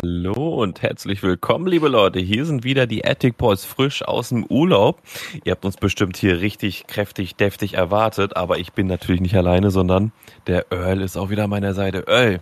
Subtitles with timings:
[0.00, 2.20] Hallo und herzlich willkommen, liebe Leute.
[2.20, 5.02] Hier sind wieder die Attic Boys frisch aus dem Urlaub.
[5.42, 9.72] Ihr habt uns bestimmt hier richtig kräftig, deftig erwartet, aber ich bin natürlich nicht alleine,
[9.72, 10.12] sondern
[10.46, 12.04] der Earl ist auch wieder an meiner Seite.
[12.06, 12.40] Earl,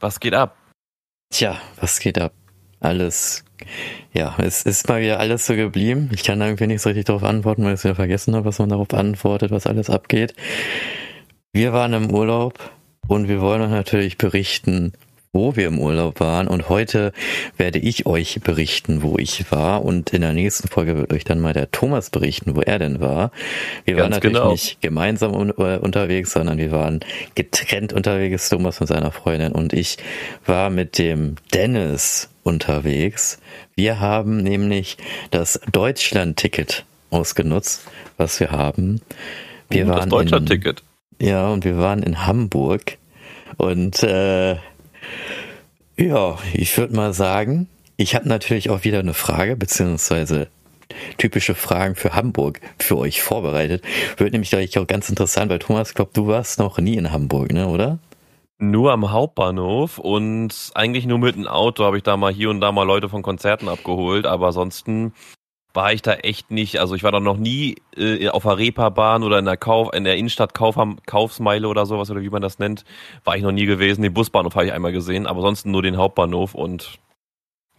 [0.00, 0.56] was geht ab?
[1.32, 2.32] Tja, was geht ab?
[2.80, 3.44] Alles,
[4.12, 6.10] ja, es ist mal wieder alles so geblieben.
[6.12, 8.46] Ich kann da irgendwie nicht so richtig darauf antworten, weil ich es wieder vergessen habe,
[8.46, 10.34] was man darauf antwortet, was alles abgeht.
[11.52, 12.58] Wir waren im Urlaub
[13.06, 14.92] und wir wollen euch natürlich berichten,
[15.32, 16.48] wo wir im Urlaub waren.
[16.48, 17.12] Und heute
[17.56, 19.84] werde ich euch berichten, wo ich war.
[19.84, 23.00] Und in der nächsten Folge wird euch dann mal der Thomas berichten, wo er denn
[23.00, 23.30] war.
[23.84, 24.50] Wir Ganz waren natürlich genau.
[24.52, 27.00] nicht gemeinsam un äh, unterwegs, sondern wir waren
[27.34, 28.48] getrennt unterwegs.
[28.48, 29.98] Thomas mit seiner Freundin und ich
[30.46, 33.38] war mit dem Dennis unterwegs.
[33.76, 34.96] Wir haben nämlich
[35.30, 37.82] das Deutschland-Ticket ausgenutzt,
[38.16, 39.00] was wir haben.
[39.68, 40.82] Wir uh, waren das Deutschland-Ticket.
[41.20, 42.96] Ja, und wir waren in Hamburg.
[43.56, 44.56] Und äh,
[46.00, 50.48] ja, ich würde mal sagen, ich habe natürlich auch wieder eine Frage, beziehungsweise
[51.18, 53.84] typische Fragen für Hamburg für euch vorbereitet.
[54.16, 57.52] Wird nämlich gleich auch ganz interessant, weil Thomas, glaub, du warst noch nie in Hamburg,
[57.52, 57.98] ne, oder?
[58.58, 62.60] Nur am Hauptbahnhof und eigentlich nur mit dem Auto habe ich da mal hier und
[62.60, 65.14] da mal Leute von Konzerten abgeholt, aber ansonsten
[65.74, 66.78] war ich da echt nicht.
[66.78, 70.04] Also ich war da noch nie äh, auf der Reeperbahn oder in der Kauf, in
[70.04, 70.76] der Innenstadt Kauf,
[71.06, 72.84] Kaufsmeile oder sowas oder wie man das nennt,
[73.24, 74.02] war ich noch nie gewesen.
[74.02, 76.98] Den Busbahnhof habe ich einmal gesehen, aber sonst nur den Hauptbahnhof und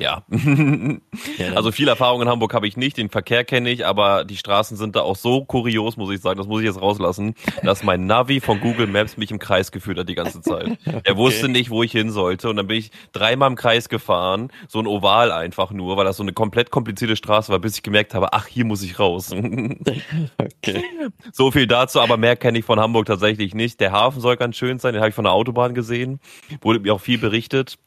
[0.02, 0.24] ja.
[1.38, 4.38] ja also viel Erfahrung in Hamburg habe ich nicht, den Verkehr kenne ich, aber die
[4.38, 7.84] Straßen sind da auch so kurios, muss ich sagen, das muss ich jetzt rauslassen, dass
[7.84, 10.78] mein Navi von Google Maps mich im Kreis geführt hat die ganze Zeit.
[10.86, 11.02] okay.
[11.12, 14.50] Er wusste nicht, wo ich hin sollte und dann bin ich dreimal im Kreis gefahren,
[14.68, 17.84] so ein Oval einfach nur, weil das so eine komplett komplizierte Straße war, bis ich
[17.84, 19.32] gemerkt habe, ach, hier muss ich raus.
[20.38, 20.84] okay.
[21.32, 23.80] So viel dazu, aber mehr kenne ich von Hamburg tatsächlich nicht.
[23.80, 26.20] Der Hafen soll ganz schön sein, den habe ich von der Autobahn gesehen,
[26.62, 27.78] wurde mir auch viel berichtet.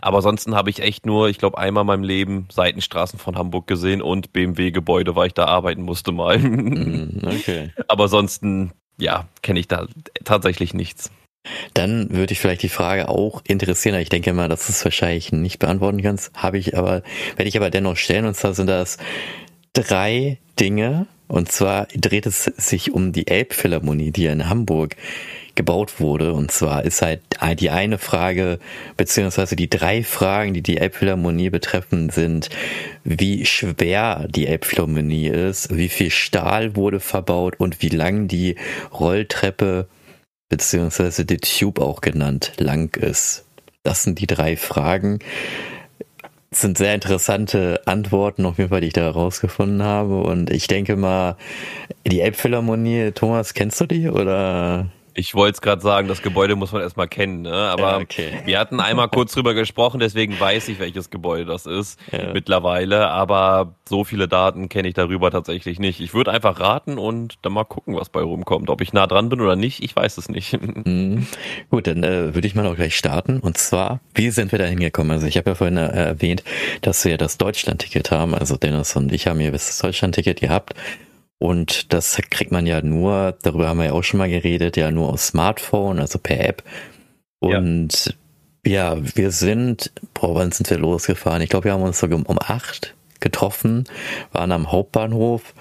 [0.00, 3.66] Aber ansonsten habe ich echt nur, ich glaube, einmal in meinem Leben Seitenstraßen von Hamburg
[3.66, 6.38] gesehen und BMW-Gebäude, weil ich da arbeiten musste mal.
[6.38, 7.72] Mm, okay.
[7.88, 9.86] Aber ansonsten, ja, kenne ich da
[10.24, 11.10] tatsächlich nichts.
[11.74, 15.32] Dann würde ich vielleicht die Frage auch interessieren, ich denke mal, dass du es wahrscheinlich
[15.32, 17.02] nicht beantworten kannst, habe ich aber,
[17.36, 18.96] werde ich aber dennoch stellen, und zwar sind das
[19.74, 24.96] drei Dinge, und zwar dreht es sich um die Elbphilharmonie, die in Hamburg
[25.54, 26.32] gebaut wurde.
[26.32, 27.20] Und zwar ist halt
[27.58, 28.58] die eine Frage,
[28.96, 32.50] beziehungsweise die drei Fragen, die die Elbphilharmonie betreffen, sind,
[33.04, 38.56] wie schwer die Elbphilharmonie ist, wie viel Stahl wurde verbaut und wie lang die
[38.92, 39.88] Rolltreppe,
[40.48, 43.44] beziehungsweise die Tube auch genannt, lang ist.
[43.82, 45.18] Das sind die drei Fragen.
[46.50, 50.22] Das sind sehr interessante Antworten, auf jeden Fall, die ich da herausgefunden habe.
[50.22, 51.36] Und ich denke mal,
[52.06, 54.86] die Elbphilharmonie, Thomas, kennst du die oder?
[55.16, 57.52] Ich wollte es gerade sagen, das Gebäude muss man erstmal kennen, ne?
[57.52, 58.40] aber okay.
[58.44, 62.32] wir hatten einmal kurz drüber gesprochen, deswegen weiß ich, welches Gebäude das ist ja.
[62.32, 66.00] mittlerweile, aber so viele Daten kenne ich darüber tatsächlich nicht.
[66.00, 68.70] Ich würde einfach raten und dann mal gucken, was bei rumkommt.
[68.70, 70.58] Ob ich nah dran bin oder nicht, ich weiß es nicht.
[70.84, 71.26] Mhm.
[71.70, 74.64] Gut, dann äh, würde ich mal auch gleich starten und zwar, wie sind wir da
[74.64, 75.12] hingekommen?
[75.12, 76.42] Also ich habe ja vorhin äh, erwähnt,
[76.82, 80.74] dass wir das Deutschland-Ticket haben, also Dennis und ich haben hier das Deutschland-Ticket gehabt
[81.44, 84.90] und das kriegt man ja nur, darüber haben wir ja auch schon mal geredet, ja
[84.90, 86.62] nur auf Smartphone, also per App.
[87.38, 88.16] Und
[88.64, 91.42] ja, ja wir sind, boah, wann sind wir losgefahren?
[91.42, 93.84] Ich glaube, wir haben uns so um acht getroffen,
[94.32, 95.52] waren am Hauptbahnhof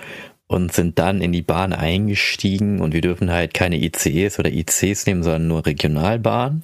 [0.47, 5.05] und sind dann in die Bahn eingestiegen und wir dürfen halt keine ICEs oder ICs
[5.05, 6.63] nehmen, sondern nur Regionalbahn.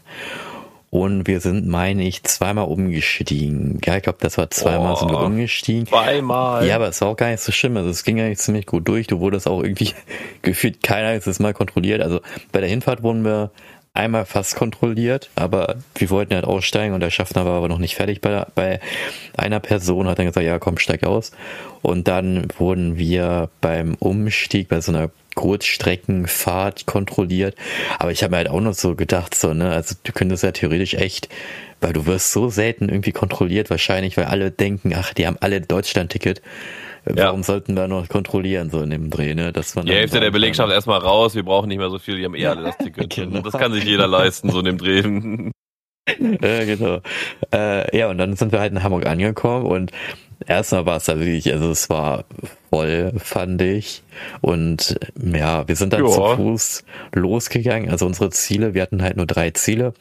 [0.92, 3.80] Und wir sind, meine ich, zweimal umgestiegen.
[3.86, 5.86] Ja, ich glaube, das war zweimal oh, sind wir umgestiegen.
[5.86, 6.66] Zweimal.
[6.66, 7.78] Ja, aber es war auch gar nicht so schlimm.
[7.78, 9.06] Also es ging eigentlich ziemlich gut durch.
[9.06, 9.92] Du wurdest auch irgendwie
[10.42, 12.02] gefühlt keiner ist Mal kontrolliert.
[12.02, 13.52] Also bei der Hinfahrt wurden wir
[13.94, 17.96] einmal fast kontrolliert, aber wir wollten halt aussteigen und der Schaffner war aber noch nicht
[17.96, 18.80] fertig bei, bei
[19.36, 21.32] einer Person, hat dann gesagt, ja komm, steig aus.
[21.82, 27.56] Und dann wurden wir beim Umstieg bei so einer Kurzstreckenfahrt kontrolliert.
[27.98, 30.52] Aber ich habe mir halt auch noch so gedacht, so, ne, also du könntest ja
[30.52, 31.30] theoretisch echt,
[31.80, 35.62] weil du wirst so selten irgendwie kontrolliert, wahrscheinlich, weil alle denken, ach, die haben alle
[35.62, 36.42] Deutschland-Ticket.
[37.06, 37.44] Warum ja.
[37.44, 39.54] sollten wir noch kontrollieren, so in dem Dreh, ne?
[39.54, 42.26] Dass man die Hälfte der Belegschaft erstmal raus, wir brauchen nicht mehr so viel, die
[42.26, 43.10] haben eh alle das Ticket.
[43.16, 43.40] genau.
[43.40, 44.98] Das kann sich jeder leisten, so in dem Dreh.
[46.20, 47.00] ja, genau.
[47.54, 49.94] Äh, ja, und dann sind wir halt in Hamburg angekommen und
[50.46, 52.26] erstmal war es da wirklich, also es war
[52.70, 54.04] voll, fand ich.
[54.42, 56.12] Und ja, wir sind dann ja.
[56.12, 56.84] zu Fuß
[57.14, 57.90] losgegangen.
[57.90, 59.94] Also unsere Ziele, wir hatten halt nur drei Ziele.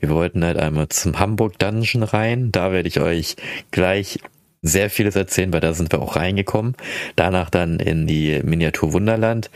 [0.00, 2.52] Wir wollten halt einmal zum Hamburg Dungeon rein.
[2.52, 3.36] Da werde ich euch
[3.70, 4.18] gleich
[4.62, 6.76] sehr vieles erzählen, weil da sind wir auch reingekommen.
[7.16, 9.50] Danach dann in die Miniatur Wunderland.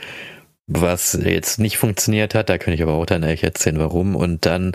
[0.68, 4.16] Was jetzt nicht funktioniert hat, da könnte ich aber auch dann ehrlich erzählen, warum.
[4.16, 4.72] Und dann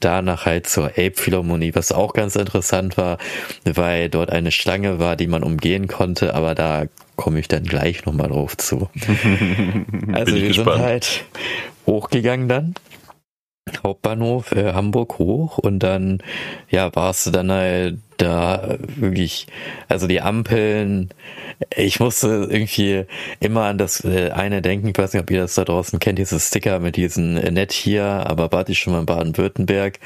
[0.00, 3.18] danach halt zur Ape Philharmonie, was auch ganz interessant war,
[3.64, 6.86] weil dort eine Schlange war, die man umgehen konnte, aber da
[7.16, 8.88] komme ich dann gleich nochmal drauf zu.
[10.12, 10.76] also wir gespannt.
[10.76, 11.24] sind halt
[11.86, 12.74] hochgegangen dann
[13.82, 16.22] Hauptbahnhof äh, Hamburg hoch und dann
[16.68, 19.46] ja warst du dann halt da wirklich
[19.88, 21.10] also die Ampeln
[21.76, 23.04] ich musste irgendwie
[23.40, 26.18] immer an das äh, eine denken ich weiß nicht ob ihr das da draußen kennt
[26.18, 29.98] dieses Sticker mit diesen äh, nett hier aber warte ich schon mal in Baden-Württemberg.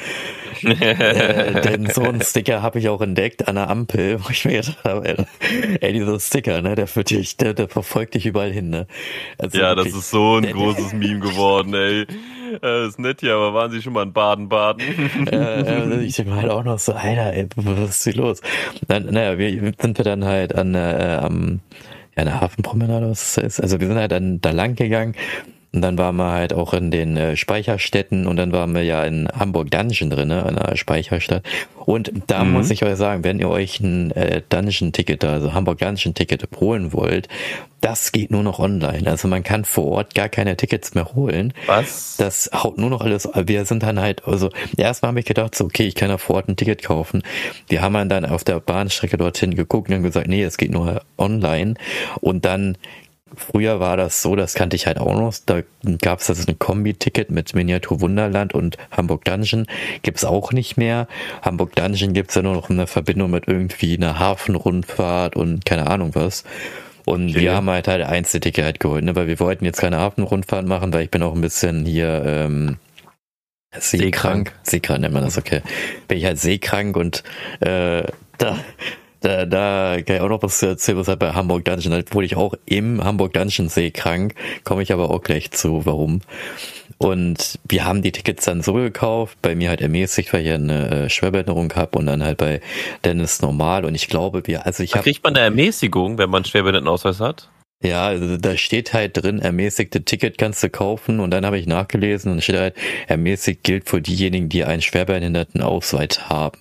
[0.62, 4.60] Äh, denn so einen Sticker habe ich auch entdeckt an der Ampel wo ich mir
[4.60, 8.52] gedacht habe ey, ey dieser Sticker ne der führt dich der, der verfolgt dich überall
[8.52, 8.86] hin ne?
[9.38, 12.06] Also ja wirklich, das ist so ein der, großes Meme geworden ey.
[12.62, 15.26] Äh, ist nett hier, aber waren Sie schon mal in Baden-Baden?
[15.26, 18.40] äh, ich denke halt auch noch so, Alter, ey, was ist hier los?
[18.88, 21.60] Na, naja, wir sind wir dann halt an, äh, am,
[22.16, 23.60] ja, eine Hafenpromenade, was das ist.
[23.60, 25.14] Also wir sind halt dann da lang gegangen
[25.72, 29.04] und dann waren wir halt auch in den äh, Speicherstätten und dann waren wir ja
[29.04, 31.42] in Hamburg Dungeon drin, ne, in einer Speicherstadt.
[31.84, 32.52] Und da mhm.
[32.52, 37.28] muss ich euch sagen, wenn ihr euch ein äh, Dungeon-Ticket, also Hamburg Dungeon-Ticket holen wollt,
[37.82, 39.08] das geht nur noch online.
[39.08, 41.52] Also man kann vor Ort gar keine Tickets mehr holen.
[41.66, 42.16] Was?
[42.16, 43.28] Das haut nur noch alles.
[43.34, 46.36] Wir sind dann halt, also erstmal habe ich gedacht, so, okay, ich kann ja vor
[46.36, 47.22] Ort ein Ticket kaufen.
[47.68, 51.02] Wir haben dann auf der Bahnstrecke dorthin geguckt und haben gesagt, nee, es geht nur
[51.18, 51.74] online.
[52.20, 52.76] Und dann
[53.36, 55.34] Früher war das so, das kannte ich halt auch noch.
[55.46, 55.62] Da
[56.00, 59.66] gab es also ein Kombi-Ticket mit Miniatur Wunderland und Hamburg Dungeon.
[60.02, 61.08] Gibt's auch nicht mehr.
[61.42, 66.14] Hamburg Dungeon gibt's ja nur noch eine Verbindung mit irgendwie einer Hafenrundfahrt und keine Ahnung
[66.14, 66.44] was.
[67.04, 67.40] Und okay.
[67.40, 69.16] wir haben halt halt Einzelticket halt geholt, ne?
[69.16, 72.76] weil wir wollten jetzt keine Hafenrundfahrt machen, weil ich bin auch ein bisschen hier ähm,
[73.72, 74.52] seekrank.
[74.62, 75.62] Seekrank nennt man das, okay.
[76.06, 77.22] Bin ich halt seekrank und
[77.60, 78.02] äh,
[78.36, 78.58] da
[79.20, 82.26] da, da kann ich auch noch was erzählen, was halt bei Hamburg Dungeon, halt wurde
[82.26, 84.34] ich auch im Hamburg Dungeon See krank,
[84.64, 86.20] komme ich aber auch gleich zu, warum.
[86.98, 90.90] Und wir haben die Tickets dann so gekauft, bei mir halt ermäßigt, weil ich eine
[90.90, 92.60] äh, Schwerbehinderung habe und dann halt bei
[93.04, 95.04] Dennis normal und ich glaube, wir, also ich habe...
[95.04, 97.50] Kriegt man da Ermäßigung, wenn man einen Schwerbehindertenausweis hat?
[97.80, 101.66] Ja, also da steht halt drin, ermäßigte Ticket kannst du kaufen und dann habe ich
[101.66, 102.74] nachgelesen und steht halt,
[103.06, 106.58] ermäßigt gilt für diejenigen, die einen Schwerbehindertenausweis haben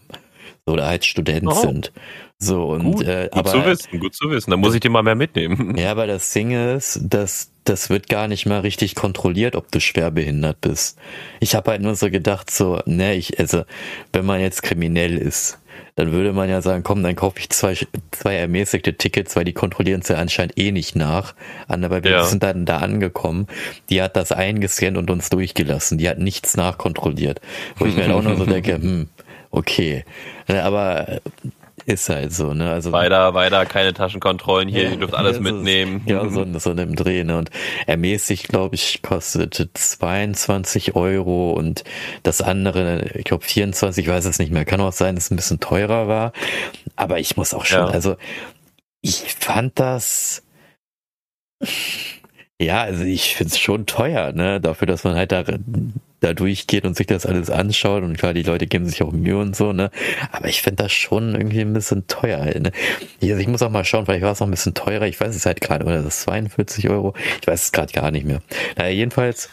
[0.67, 1.53] oder halt Student oh.
[1.53, 1.91] sind.
[2.39, 4.51] So und gut, äh, gut aber zu wissen, gut zu wissen.
[4.51, 5.75] Da muss ich dir mal mehr mitnehmen.
[5.77, 9.81] Ja, aber das Ding ist, dass das wird gar nicht mal richtig kontrolliert, ob du
[9.81, 10.97] schwer behindert bist.
[11.39, 13.63] Ich habe halt nur so gedacht, so, ne, ich also,
[14.13, 15.59] wenn man jetzt kriminell ist,
[15.95, 17.75] dann würde man ja sagen, komm, dann kaufe ich zwei,
[18.11, 21.33] zwei ermäßigte Tickets, weil die kontrollieren es ja anscheinend eh nicht nach.
[21.67, 22.23] Aber wir ja.
[22.23, 23.47] sind dann da angekommen.
[23.89, 25.97] Die hat das eingescannt und uns durchgelassen.
[25.97, 27.41] Die hat nichts nachkontrolliert.
[27.77, 29.09] Wo ich mir halt auch nur so denke, hm,
[29.49, 30.05] okay.
[30.47, 31.19] Aber
[31.93, 32.69] ist halt so, ne?
[32.69, 36.01] Also weiter, weiter, keine Taschenkontrollen hier, ja, ihr dürft alles mitnehmen.
[36.05, 37.37] Ist, ja, so, so in einem Dreh, ne?
[37.37, 37.49] Und
[37.85, 41.85] ermäßigt, glaube ich, kostet 22 Euro und
[42.23, 44.65] das andere, ich glaube 24, ich weiß es nicht mehr.
[44.65, 46.33] Kann auch sein, dass es ein bisschen teurer war.
[46.97, 47.87] Aber ich muss auch schon, ja.
[47.87, 48.17] also
[49.01, 50.43] ich fand das.
[52.59, 54.59] Ja, also ich finde es schon teuer, ne?
[54.59, 55.43] Dafür, dass man halt da
[56.19, 59.37] da durchgeht und sich das alles anschaut und klar, die Leute geben sich auch Mühe
[59.37, 59.91] und so, ne?
[60.31, 62.71] Aber ich finde das schon irgendwie ein bisschen teuer, ne?
[63.21, 65.35] Also ich muss auch mal schauen, vielleicht war es noch ein bisschen teurer, ich weiß
[65.35, 68.41] es halt gerade, oder das ist 42 Euro, ich weiß es gerade gar nicht mehr.
[68.75, 69.49] Naja, jedenfalls.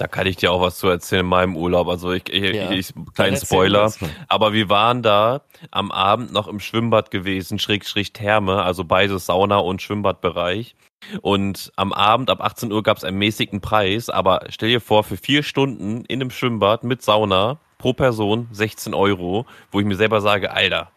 [0.00, 1.86] Da kann ich dir auch was zu erzählen in meinem Urlaub.
[1.86, 2.70] Also ich, ich, ja.
[2.70, 3.92] ich kleinen Spoiler.
[4.28, 9.26] Aber wir waren da am Abend noch im Schwimmbad gewesen, schräg, schräg Therme, also beides
[9.26, 10.74] Sauna und Schwimmbadbereich.
[11.20, 15.04] Und am Abend ab 18 Uhr gab es einen mäßigen Preis, aber stell dir vor,
[15.04, 19.96] für vier Stunden in einem Schwimmbad mit Sauna pro Person 16 Euro, wo ich mir
[19.96, 20.90] selber sage, Alter,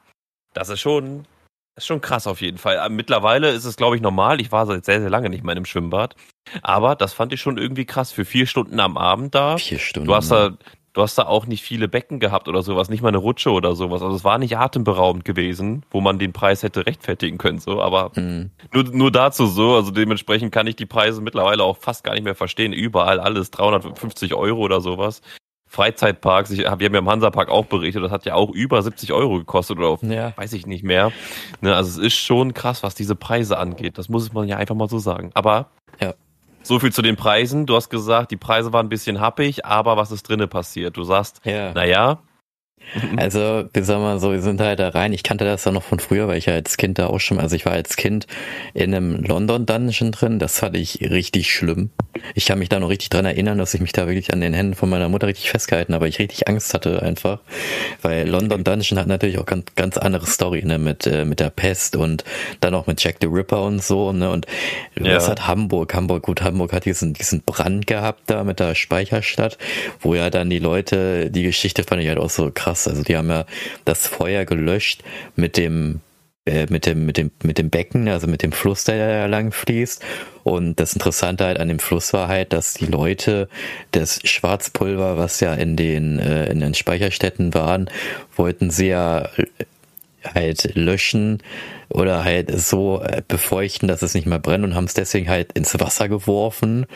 [0.54, 1.26] das ist schon,
[1.76, 2.88] das ist schon krass auf jeden Fall.
[2.90, 4.40] Mittlerweile ist es, glaube ich, normal.
[4.40, 6.16] Ich war seit sehr, sehr lange nicht mehr in einem Schwimmbad.
[6.62, 8.12] Aber das fand ich schon irgendwie krass.
[8.12, 9.58] Für vier Stunden am Abend da.
[9.58, 10.08] Vier Stunden.
[10.08, 10.52] Du hast da,
[10.94, 13.76] du hast da auch nicht viele Becken gehabt oder sowas, nicht mal eine Rutsche oder
[13.76, 14.04] sowas.
[14.04, 18.12] Also es war nicht atemberaubend gewesen, wo man den Preis hätte rechtfertigen können, so, aber
[18.16, 18.52] mhm.
[18.72, 22.24] nur, nur dazu so, also dementsprechend kann ich die Preise mittlerweile auch fast gar nicht
[22.24, 22.74] mehr verstehen.
[22.74, 25.22] Überall alles 350 Euro oder sowas.
[25.74, 28.84] Freizeitparks, ich hab, wir haben ja im Hansapark auch berichtet, das hat ja auch über
[28.84, 30.32] 70 Euro gekostet oder auf, ja.
[30.38, 31.12] weiß ich nicht mehr.
[31.62, 33.98] Ne, also es ist schon krass, was diese Preise angeht.
[33.98, 35.32] Das muss man ja einfach mal so sagen.
[35.34, 36.14] Aber ja.
[36.62, 37.66] So viel zu den Preisen.
[37.66, 40.96] Du hast gesagt, die Preise waren ein bisschen happig, aber was ist drinnen passiert?
[40.96, 41.74] Du sagst, ja.
[41.74, 42.20] naja,
[43.18, 45.14] Also, wie soll man so, wir sind halt da rein.
[45.14, 47.40] Ich kannte das ja noch von früher, weil ich ja als Kind da auch schon,
[47.40, 48.28] also ich war als Kind
[48.74, 50.40] in einem London Dungeon drin.
[50.40, 51.90] Das fand ich richtig schlimm.
[52.36, 54.54] Ich kann mich da noch richtig dran erinnern, dass ich mich da wirklich an den
[54.54, 57.40] Händen von meiner Mutter richtig festgehalten habe, ich richtig Angst hatte einfach.
[58.02, 61.50] Weil London Dungeon hat natürlich auch ganz, ganz andere Story, ne, mit, äh, mit der
[61.50, 62.24] Pest und
[62.60, 64.46] dann auch mit Jack the Ripper und so, ne, und
[65.00, 65.16] ja.
[65.16, 65.94] was hat Hamburg?
[65.94, 69.58] Hamburg, gut, Hamburg hat diesen, diesen Brand gehabt da mit der Speicherstadt,
[70.00, 72.73] wo ja dann die Leute, die Geschichte fand ich halt auch so krass.
[72.88, 73.46] Also die haben ja
[73.86, 75.04] das Feuer gelöscht
[75.36, 76.02] mit dem
[76.46, 79.54] äh, mit dem, mit dem, mit dem Becken, also mit dem Fluss, der da lang
[79.54, 80.04] fließt.
[80.44, 83.48] Und das Interessante halt an dem Fluss war halt, dass die Leute
[83.92, 87.90] das Schwarzpulver, was ja in den, äh, in den Speicherstätten waren,
[88.36, 89.46] wollten sie ja äh,
[90.36, 91.42] halt löschen
[91.88, 95.80] oder halt so befeuchten, dass es nicht mehr brennt und haben es deswegen halt ins
[95.80, 96.88] Wasser geworfen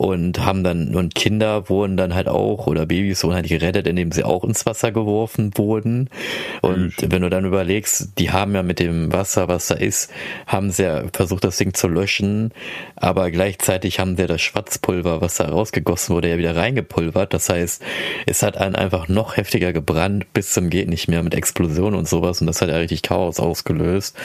[0.00, 4.12] und haben dann, und Kinder wurden dann halt auch, oder Babys wurden halt gerettet, indem
[4.12, 6.08] sie auch ins Wasser geworfen wurden.
[6.62, 7.12] Und mhm.
[7.12, 10.10] wenn du dann überlegst, die haben ja mit dem Wasser, was da ist,
[10.46, 12.52] haben sie ja versucht, das Ding zu löschen,
[12.96, 17.34] aber gleichzeitig haben sie das Schwarzpulver, was da rausgegossen wurde, ja wieder reingepulvert.
[17.34, 17.82] Das heißt,
[18.24, 22.08] es hat einen einfach noch heftiger gebrannt, bis zum geht nicht mehr mit Explosion und
[22.08, 22.40] sowas.
[22.40, 24.16] Und das hat ja richtig Chaos ausgelöst.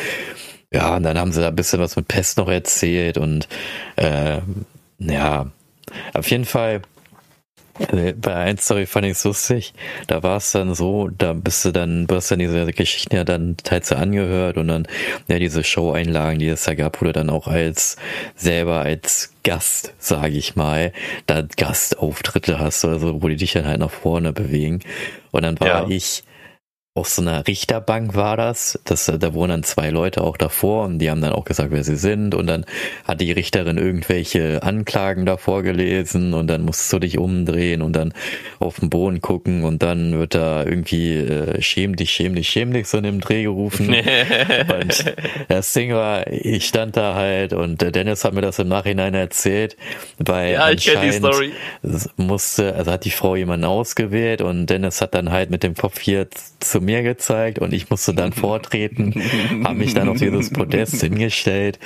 [0.71, 3.49] Ja, und dann haben sie da ein bisschen was mit Pest noch erzählt und
[3.97, 4.39] äh,
[4.99, 5.51] ja,
[6.13, 6.81] auf jeden Fall,
[7.79, 9.73] äh, bei einer Story fand ich es lustig.
[10.07, 13.23] Da war es dann so, da bist du dann, du hast dann diese Geschichten ja
[13.23, 14.87] dann teils angehört und dann
[15.27, 17.97] ja diese Show-Einlagen, die es da gab, wo du dann auch als
[18.35, 20.93] selber als Gast, sage ich mal,
[21.25, 24.79] da Gastauftritte hast oder so, wo die dich dann halt nach vorne bewegen.
[25.31, 25.87] Und dann war ja.
[25.89, 26.23] ich
[26.97, 28.79] auf so einer Richterbank war das.
[28.85, 29.11] das.
[29.19, 31.97] Da wohnen dann zwei Leute auch davor und die haben dann auch gesagt, wer sie
[31.97, 32.33] sind.
[32.33, 32.65] Und dann
[33.03, 38.13] hat die Richterin irgendwelche Anklagen davor gelesen und dann musst du dich umdrehen und dann
[38.59, 42.71] auf den Boden gucken und dann wird da irgendwie äh, schäm dich, schäm dich, schäm
[42.71, 43.89] dich so in dem Dreh gerufen.
[43.93, 45.15] und
[45.49, 49.75] das Ding war, ich stand da halt und Dennis hat mir das im Nachhinein erzählt,
[50.17, 50.69] weil ja,
[51.11, 51.51] Story.
[52.15, 55.99] musste, also hat die Frau jemanden ausgewählt und Dennis hat dann halt mit dem Kopf
[55.99, 56.29] hier
[56.61, 59.13] zum mir gezeigt und ich musste dann vortreten,
[59.63, 61.79] habe mich dann auf dieses Podest hingestellt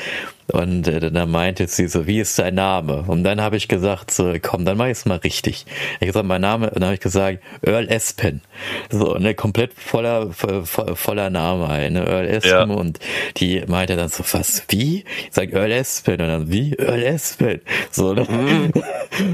[0.52, 3.04] und äh, dann meinte sie so, wie ist dein Name?
[3.08, 5.66] Und dann habe ich gesagt, so, komm, dann mach ich es mal richtig.
[6.00, 8.42] Ich gesagt, mein Name, und dann habe ich gesagt, Earl Espen.
[8.90, 12.70] So, ne, komplett voller, voller Name halt, ne, Earl Espen.
[12.70, 12.76] Ja.
[12.76, 13.00] Und
[13.38, 15.06] die meinte dann so, was, wie?
[15.28, 16.22] Ich sag, Earl Espen.
[16.22, 16.74] Und dann, wie?
[16.74, 17.62] Earl Espen.
[17.92, 18.24] So, ne?
[18.24, 18.72] Mhm.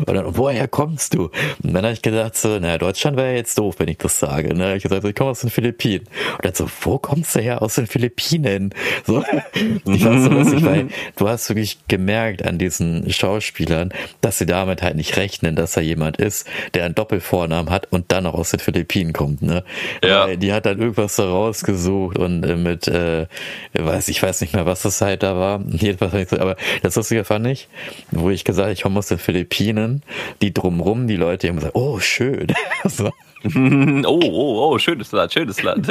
[0.08, 1.30] Und dann, woher kommst du?
[1.64, 4.54] Und dann habe ich gedacht, so, naja, Deutschland wäre jetzt doof, wenn ich das sage.
[4.54, 4.76] Ne?
[4.78, 6.08] Ich gesagt, so, ich komme aus den Philippinen.
[6.34, 8.74] Und dann so, wo kommst du her aus den Philippinen?
[9.06, 9.24] So,
[9.86, 14.82] ich fand so lustig, weil du hast wirklich gemerkt an diesen Schauspielern, dass sie damit
[14.82, 18.52] halt nicht rechnen, dass er jemand ist, der einen Doppelvornamen hat und dann auch aus
[18.52, 19.64] den Philippinen kommt, ne?
[20.04, 20.28] Ja.
[20.28, 23.28] Weil die hat dann irgendwas so rausgesucht und äh, mit, äh,
[23.74, 25.62] weiß, ich weiß nicht mehr, was das halt da war.
[25.70, 27.68] Jedenfalls, aber das Lustige fand ich,
[28.12, 30.04] wo ich gesagt ich komme aus den Philippinen,
[30.42, 32.48] die drumrum, die Leute haben gesagt, oh, schön.
[32.86, 33.12] so.
[33.46, 35.88] oh, oh, oh, schönes Land, schönes Land.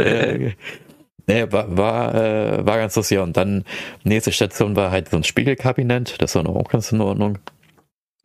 [1.26, 3.18] Nee, war, war, äh, war ganz lustig.
[3.18, 3.64] Und dann
[4.02, 6.20] nächste Station war halt so ein Spiegelkabinett.
[6.20, 7.38] Das war noch auch ganz in Ordnung.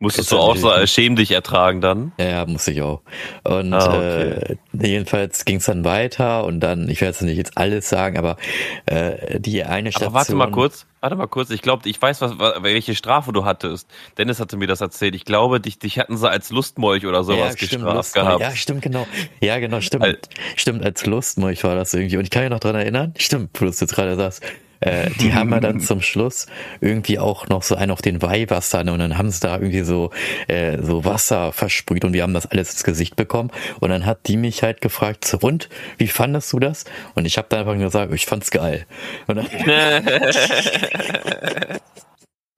[0.02, 2.12] Musstest du auch so als schäm dich ertragen dann?
[2.18, 3.02] Ja, ja, musste ich auch.
[3.44, 4.56] Und ah, okay.
[4.72, 8.16] äh, jedenfalls ging es dann weiter und dann, ich werde jetzt nicht jetzt alles sagen,
[8.16, 8.38] aber
[8.86, 10.08] äh, die eine Station.
[10.08, 11.50] Aber warte mal kurz, warte mal kurz.
[11.50, 13.86] Ich glaube, ich weiß, was, welche Strafe du hattest.
[14.16, 15.14] Dennis hatte mir das erzählt.
[15.14, 18.26] Ich glaube, dich, dich hatten sie als Lustmolch oder sowas ja, stimmt, gestraft Lustmolch.
[18.26, 18.40] gehabt.
[18.40, 19.06] Ja, stimmt, genau.
[19.40, 20.04] Ja, genau, stimmt.
[20.04, 20.18] Al
[20.56, 22.16] stimmt, als Lustmolch war das irgendwie.
[22.16, 23.12] Und ich kann mich noch dran erinnern.
[23.18, 24.42] Stimmt, wo du jetzt gerade sagst.
[24.80, 26.46] Äh, die haben wir dann zum Schluss
[26.80, 30.10] irgendwie auch noch so einen auf den Weihwassern und dann haben sie da irgendwie so,
[30.48, 33.50] äh, so Wasser versprüht und wir haben das alles ins Gesicht bekommen.
[33.80, 35.68] Und dann hat die mich halt gefragt, so, und,
[35.98, 36.84] wie fandest du das?
[37.14, 38.86] Und ich habe dann einfach gesagt, ich fand's geil.
[39.26, 39.46] Und dann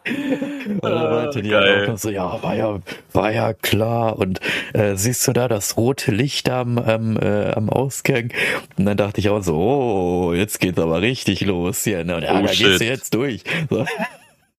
[0.05, 2.79] Und dann meinte die halt auch so, ja, war ja,
[3.13, 4.19] war ja klar.
[4.19, 4.41] Und
[4.73, 8.31] äh, siehst du da das rote Licht am, am, äh, am Ausgang?
[8.77, 12.05] Und dann dachte ich auch so, oh, jetzt geht's aber richtig los hier.
[12.05, 12.17] Ne?
[12.17, 12.67] Und ja, oh, da shit.
[12.67, 13.45] gehst du jetzt durch.
[13.71, 13.87] So.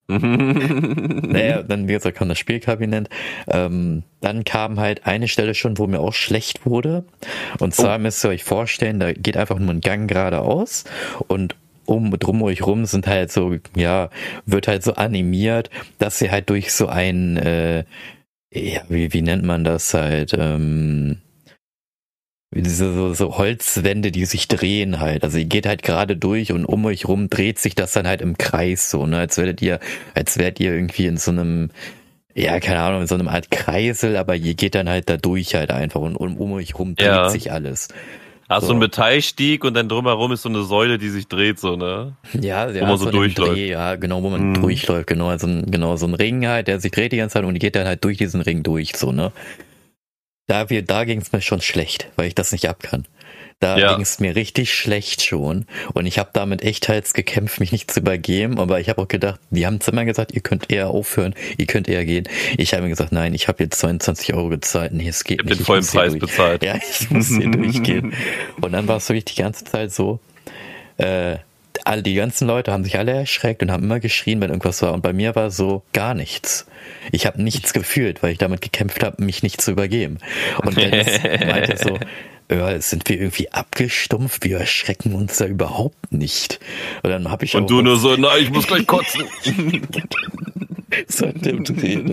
[0.08, 3.10] naja, dann wie gesagt kam das Spielkabinett.
[3.48, 7.06] Ähm, dann kam halt eine Stelle schon, wo mir auch schlecht wurde.
[7.60, 8.00] Und zwar oh.
[8.00, 10.84] müsst ihr euch vorstellen, da geht einfach nur ein Gang geradeaus
[11.28, 14.10] und um drum euch rum sind halt so, ja,
[14.46, 17.84] wird halt so animiert, dass sie halt durch so ein, äh,
[18.54, 21.18] ja, wie, wie nennt man das halt, ähm,
[22.62, 25.24] diese so, so Holzwände, die sich drehen halt.
[25.24, 28.22] Also ihr geht halt gerade durch und um euch rum dreht sich das dann halt
[28.22, 29.18] im Kreis so, ne?
[29.18, 29.80] Als werdet ihr,
[30.13, 31.72] als wärt ihr irgendwie in so einem,
[32.36, 35.56] ja, keine Ahnung, in so einem Art Kreisel, aber ihr geht dann halt da durch
[35.56, 37.30] halt einfach und um, um euch rum dreht ja.
[37.30, 37.90] sich alles.
[38.50, 38.68] Hast so.
[38.68, 42.16] so einen Metallstieg und dann drumherum ist so eine Säule, die sich dreht, so, ne?
[42.34, 43.56] Ja, ja wo man so, so durchläuft.
[43.56, 44.62] Dreh, ja, genau, wo man mhm.
[44.62, 45.28] durchläuft, genau.
[45.28, 47.76] Also genau, so ein Ring halt, der sich dreht die ganze Zeit und die geht
[47.76, 49.32] dann halt durch diesen Ring durch, so, ne?
[50.48, 53.06] Da, wir, da ging es mir schon schlecht, weil ich das nicht abkann.
[53.63, 53.93] Da ja.
[53.93, 55.65] ging es mir richtig schlecht schon.
[55.93, 58.60] Und ich habe damit echt halt gekämpft, mich nicht zu übergeben.
[58.60, 61.88] Aber ich habe auch gedacht, die haben immer gesagt, ihr könnt eher aufhören, ihr könnt
[61.88, 62.27] eher gehen.
[62.58, 64.91] Ich habe mir gesagt, nein, ich habe jetzt 22 Euro gezahlt.
[64.91, 65.60] Nee, es geht ich nicht.
[65.60, 66.62] Den vollen Preis bezahlt.
[66.62, 68.13] Ja, ich muss hier durchgehen.
[68.60, 70.20] Und dann war es wirklich die ganze Zeit so,
[70.98, 71.38] äh,
[71.86, 74.93] all die ganzen Leute haben sich alle erschreckt und haben immer geschrien, wenn irgendwas war.
[74.93, 76.67] Und bei mir war so gar nichts.
[77.13, 80.17] Ich habe nichts gefühlt, weil ich damit gekämpft habe, mich nicht zu übergeben.
[80.63, 81.98] Und Dennis meinte so,
[82.52, 84.44] ja, sind wir irgendwie abgestumpft?
[84.44, 86.60] Wir erschrecken uns da überhaupt nicht.
[87.04, 89.24] Und dann habe ich Und du nur so, nein, ich muss gleich kotzen.
[91.08, 92.10] so in dem Drehen.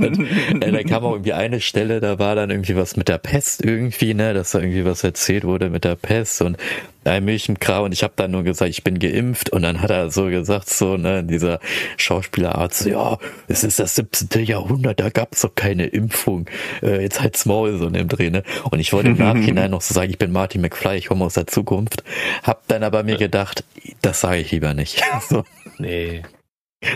[0.00, 3.18] Und, äh, da kam auch irgendwie eine Stelle, da war dann irgendwie was mit der
[3.18, 6.56] Pest irgendwie, ne, dass da irgendwie was erzählt wurde mit der Pest und
[7.04, 10.10] ein Milchenkram und ich habe dann nur gesagt, ich bin geimpft und dann hat er
[10.10, 11.60] so gesagt, so, ne, dieser
[11.96, 13.18] Schauspielerarzt, so, ja,
[13.48, 14.44] es ist das 17.
[14.44, 16.46] Jahrhundert, da gab's doch keine Impfung,
[16.82, 19.82] äh, jetzt halt's Maul, so in dem Dreh, ne, und ich wollte im Nachhinein noch
[19.82, 22.02] so sagen, ich bin Martin McFly, ich komme aus der Zukunft,
[22.42, 23.64] hab dann aber mir gedacht,
[24.02, 25.00] das sage ich lieber nicht.
[25.28, 25.44] so.
[25.78, 26.22] Nee.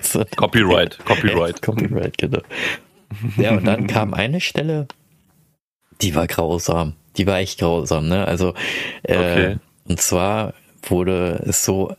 [0.03, 1.63] So, Copyright, Copyright.
[1.63, 2.41] Copyright, genau.
[3.37, 4.87] Ja, und dann kam eine Stelle,
[6.01, 6.95] die war grausam.
[7.17, 8.27] Die war echt grausam, ne?
[8.27, 8.55] Also,
[9.03, 9.57] äh, okay.
[9.89, 11.95] und zwar wurde es so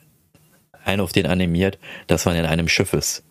[0.86, 3.24] ein auf den animiert, dass man in einem Schiff ist.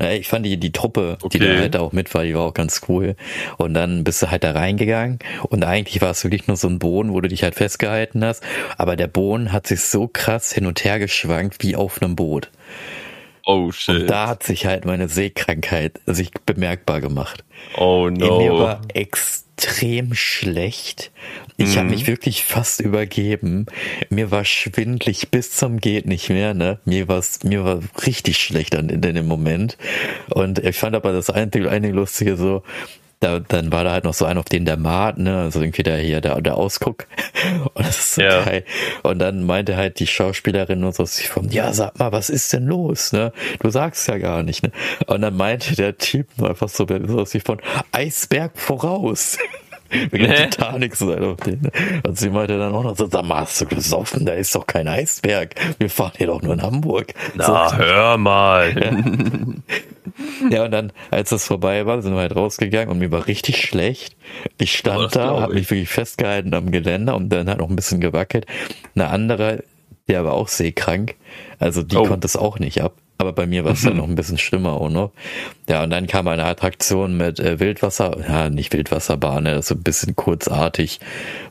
[0.00, 1.38] Ich fand die, die Truppe, okay.
[1.38, 3.16] die da halt auch mit war, die war auch ganz cool.
[3.56, 6.78] Und dann bist du halt da reingegangen und eigentlich war es wirklich nur so ein
[6.78, 8.44] Boden, wo du dich halt festgehalten hast.
[8.76, 12.50] Aber der Boden hat sich so krass hin und her geschwankt wie auf einem Boot.
[13.50, 14.02] Oh shit.
[14.02, 17.44] Und da hat sich halt meine Sehkrankheit sich bemerkbar gemacht.
[17.78, 18.40] Oh no.
[18.40, 21.10] Mir war extrem schlecht.
[21.56, 21.78] Ich mhm.
[21.78, 23.64] habe mich wirklich fast übergeben.
[24.10, 26.78] Mir war schwindlig bis zum geht nicht mehr, ne?
[26.84, 29.78] Mir war mir war richtig schlecht an in dem Moment.
[30.28, 32.64] Und ich fand aber das einzige, einige lustige so,
[33.20, 35.82] da, dann war da halt noch so ein auf den der Maat, ne, also irgendwie
[35.82, 37.06] der hier, der, der Ausguck.
[37.74, 38.44] Und das ist so ja.
[38.44, 38.64] geil.
[39.02, 42.66] Und dann meinte halt die Schauspielerin nur so von, ja, sag mal, was ist denn
[42.66, 43.32] los, ne?
[43.60, 44.70] Du sagst ja gar nicht, ne?
[45.06, 47.60] Und dann meinte der Typ einfach so, so von
[47.92, 49.38] Eisberg voraus.
[49.90, 51.62] Wegen Titanic sein auf den.
[51.62, 51.70] Ne?
[52.06, 54.26] Und sie meinte dann auch noch so, sag mal, hast du gesoffen?
[54.26, 55.54] Da ist doch kein Eisberg.
[55.78, 57.14] Wir fahren hier doch nur in Hamburg.
[57.34, 58.74] Na, so, hör mal.
[58.78, 58.90] Ja.
[60.50, 63.60] ja, und dann, als das vorbei war, sind wir halt rausgegangen und mir war richtig
[63.60, 64.16] schlecht.
[64.58, 68.00] Ich stand da, habe mich wirklich festgehalten am Geländer und dann hat noch ein bisschen
[68.00, 68.46] gewackelt.
[68.94, 69.64] Eine andere,
[70.08, 71.14] der war auch seekrank.
[71.58, 72.04] Also die oh.
[72.04, 72.94] konnte es auch nicht ab.
[73.20, 75.10] Aber bei mir war es dann noch ein bisschen schlimmer auch noch.
[75.68, 79.82] Ja, und dann kam eine Attraktion mit äh, Wildwasser, ja, nicht Wildwasserbahn, ne, so ein
[79.82, 81.00] bisschen kurzartig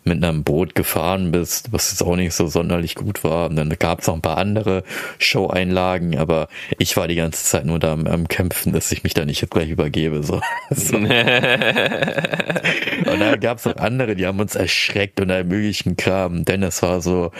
[0.05, 3.49] mit einem Boot gefahren bist, was jetzt auch nicht so sonderlich gut war.
[3.49, 4.83] Und dann gab es noch ein paar andere
[5.19, 9.13] Show-Einlagen, aber ich war die ganze Zeit nur da am, am Kämpfen, dass ich mich
[9.13, 10.23] da nicht gleich übergebe.
[10.23, 10.39] So.
[10.69, 10.95] so.
[10.97, 16.45] und dann gab es noch andere, die haben uns erschreckt und allem möglichen Kram.
[16.45, 17.31] Denn es war so,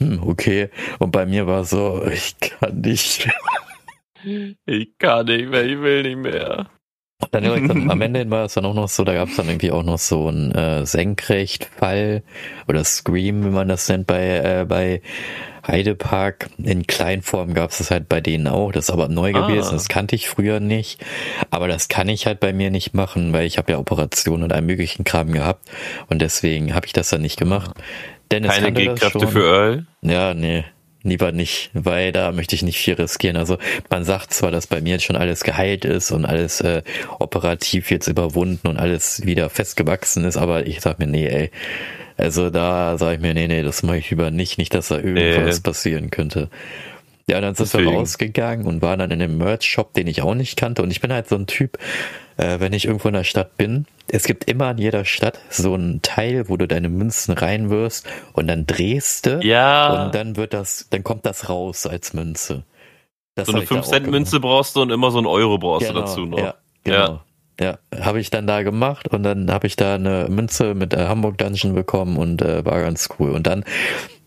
[0.00, 0.70] hm, okay.
[0.98, 3.28] Und bei mir war so, ich kann nicht.
[4.24, 6.66] Ich kann nicht mehr, ich will nicht mehr.
[7.30, 9.70] Dann, dann am Ende war es dann auch noch so, da gab es dann irgendwie
[9.70, 12.22] auch noch so einen äh, Senkrechtfall
[12.66, 15.02] oder Scream, wie man das nennt bei, äh, bei
[15.66, 16.48] Heidepark.
[16.58, 18.72] In Kleinform gab es das halt bei denen auch.
[18.72, 19.46] Das ist aber neu ah.
[19.46, 21.04] gewesen, das kannte ich früher nicht.
[21.50, 24.52] Aber das kann ich halt bei mir nicht machen, weil ich habe ja Operationen und
[24.52, 25.70] einen möglichen Kram gehabt.
[26.08, 27.72] Und deswegen habe ich das dann nicht gemacht.
[28.32, 29.86] Dennis Keine G-Kräfte für Earl?
[30.02, 30.64] Ja, nee
[31.02, 33.36] lieber nicht, weil da möchte ich nicht viel riskieren.
[33.36, 33.58] Also
[33.88, 36.82] man sagt zwar, dass bei mir jetzt schon alles geheilt ist und alles äh,
[37.18, 41.50] operativ jetzt überwunden und alles wieder festgewachsen ist, aber ich sag mir, nee, ey.
[42.16, 44.96] Also da sage ich mir, nee, nee, das mache ich lieber nicht, nicht, dass da
[44.96, 45.62] irgendwas nee.
[45.62, 46.50] passieren könnte.
[47.26, 47.92] Ja, dann sind Deswegen.
[47.92, 50.82] wir rausgegangen und waren dann in einem Merch-Shop, den ich auch nicht kannte.
[50.82, 51.78] Und ich bin halt so ein Typ,
[52.40, 55.74] äh, wenn ich irgendwo in der Stadt bin, es gibt immer in jeder Stadt so
[55.74, 60.04] ein Teil, wo du deine Münzen reinwirfst und dann drehst du ja.
[60.04, 62.64] und dann wird das, dann kommt das raus als Münze.
[63.34, 66.26] Das so eine 5-Cent-Münze brauchst du und immer so ein Euro brauchst genau, du dazu
[66.26, 66.38] noch.
[66.38, 66.98] Ja, genau.
[66.98, 67.24] Ja.
[67.60, 71.08] Ja, habe ich dann da gemacht und dann habe ich da eine Münze mit äh,
[71.08, 73.32] Hamburg Dungeon bekommen und äh, war ganz cool.
[73.32, 73.64] Und dann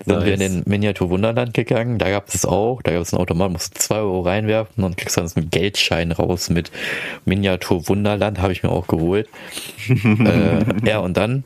[0.06, 0.26] sind nice.
[0.26, 3.52] wir in den Miniatur Wunderland gegangen, da gab es auch, da gab es einen Automat,
[3.52, 6.72] musst du zwei Euro reinwerfen und kriegst dann so einen Geldschein raus mit
[7.26, 9.28] Miniatur Wunderland, habe ich mir auch geholt.
[9.88, 11.44] äh, ja, und dann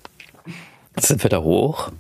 [0.98, 1.92] sind wir da hoch.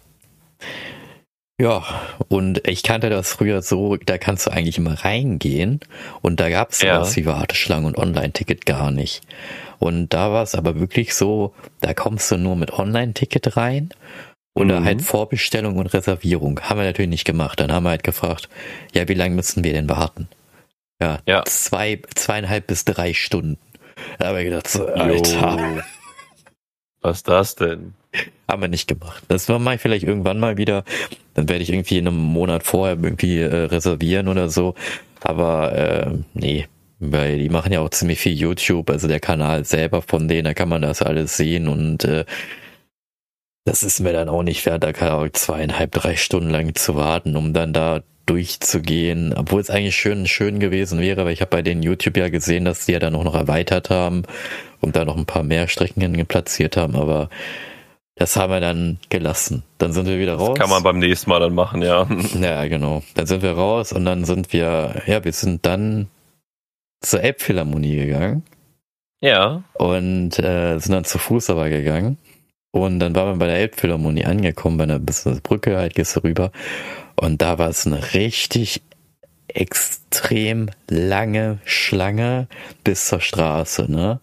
[1.59, 1.83] Ja,
[2.27, 5.79] und ich kannte das früher so, da kannst du eigentlich immer reingehen
[6.21, 6.95] und da gab es ja.
[6.95, 9.21] sowas wie Warteschlangen und Online-Ticket gar nicht.
[9.79, 13.89] Und da war es aber wirklich so, da kommst du nur mit Online-Ticket rein
[14.55, 14.85] Oder mhm.
[14.85, 16.59] halt Vorbestellung und Reservierung.
[16.61, 17.59] Haben wir natürlich nicht gemacht.
[17.59, 18.49] Dann haben wir halt gefragt,
[18.93, 20.27] ja, wie lange müssen wir denn warten?
[20.99, 21.43] Ja, ja.
[21.45, 23.59] zwei, zweieinhalb bis drei Stunden.
[24.17, 25.75] Da habe ich gedacht, so, Alter.
[25.75, 25.81] Jo.
[27.01, 27.93] Was ist das denn?
[28.47, 29.23] Haben wir nicht gemacht.
[29.27, 30.83] Das mache ich vielleicht irgendwann mal wieder.
[31.35, 34.73] Dann werde ich irgendwie in einem Monat vorher irgendwie äh, reservieren oder so.
[35.21, 36.67] Aber äh, nee,
[36.99, 40.53] weil die machen ja auch ziemlich viel YouTube, also der Kanal selber von denen, da
[40.53, 42.25] kann man das alles sehen und äh,
[43.65, 46.95] das ist mir dann auch nicht wert, da kann auch zweieinhalb, drei Stunden lang zu
[46.95, 51.49] warten, um dann da durchzugehen, obwohl es eigentlich schön, schön gewesen wäre, weil ich habe
[51.49, 54.23] bei den YouTube ja gesehen, dass die ja dann auch noch erweitert haben
[54.81, 57.29] und da noch ein paar mehr Strecken platziert haben, aber
[58.15, 59.63] das haben wir dann gelassen.
[59.77, 60.55] Dann sind wir wieder raus.
[60.55, 62.07] Das kann man beim nächsten Mal dann machen, ja.
[62.41, 63.03] Ja, genau.
[63.13, 66.07] Dann sind wir raus und dann sind wir, ja, wir sind dann
[67.01, 68.43] zur Elbphilharmonie gegangen.
[69.21, 69.63] Ja.
[69.73, 72.17] Und äh, sind dann zu Fuß aber gegangen.
[72.71, 76.51] Und dann waren wir bei der Elbphilharmonie angekommen, bei einer Brücke halt gehst du rüber.
[77.15, 78.81] Und da war es eine richtig
[79.47, 82.47] extrem lange Schlange
[82.83, 84.19] bis zur Straße, ne?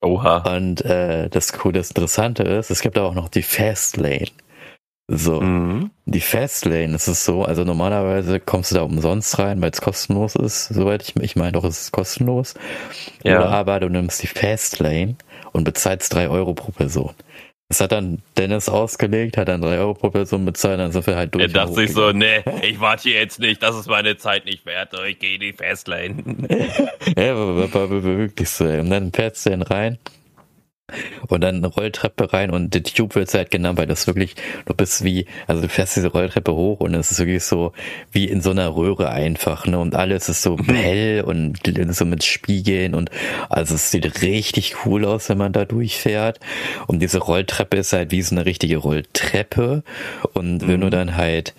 [0.00, 0.56] Oha.
[0.56, 4.28] Und äh, das Coole, das Interessante ist, es gibt auch noch die Fast Lane.
[5.06, 5.90] So, mhm.
[6.06, 10.34] die Fastlane ist es so, also normalerweise kommst du da umsonst rein, weil es kostenlos
[10.34, 12.54] ist, soweit ich, ich meine doch, es ist kostenlos.
[13.22, 13.36] Ja.
[13.36, 15.16] Oder aber du nimmst die Fastlane
[15.52, 17.12] und bezahlst drei Euro pro Person.
[17.68, 21.16] Das hat dann Dennis ausgelegt, hat dann drei Euro pro Person bezahlt, dann sind wir
[21.16, 21.44] halt durch.
[21.44, 24.64] Er dachte sich so, nee, ich warte hier jetzt nicht, das ist meine Zeit nicht
[24.64, 26.16] wert, ich gehe in die Fastlane.
[27.16, 28.64] ja, war, war, war wirklich so.
[28.64, 29.98] Und dann fährst du dann rein
[31.28, 34.34] und dann eine Rolltreppe rein und die Tube wird halt genannt, weil das wirklich,
[34.66, 37.72] du bist wie, also du fährst diese Rolltreppe hoch und es ist wirklich so
[38.12, 39.78] wie in so einer Röhre einfach, ne?
[39.78, 40.74] Und alles ist so mhm.
[40.74, 41.58] hell und
[41.90, 43.10] so mit Spiegeln und
[43.48, 46.38] also es sieht richtig cool aus, wenn man da durchfährt.
[46.86, 49.82] Und diese Rolltreppe ist halt wie so eine richtige Rolltreppe.
[50.34, 50.90] Und wenn du mhm.
[50.90, 51.54] dann halt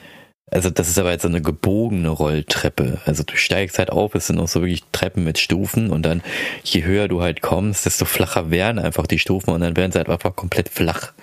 [0.51, 2.99] also das ist aber jetzt so eine gebogene Rolltreppe.
[3.05, 6.21] Also du steigst halt auf, es sind auch so wirklich Treppen mit Stufen und dann
[6.63, 9.97] je höher du halt kommst, desto flacher werden einfach die Stufen und dann werden sie
[9.97, 11.13] halt einfach komplett flach.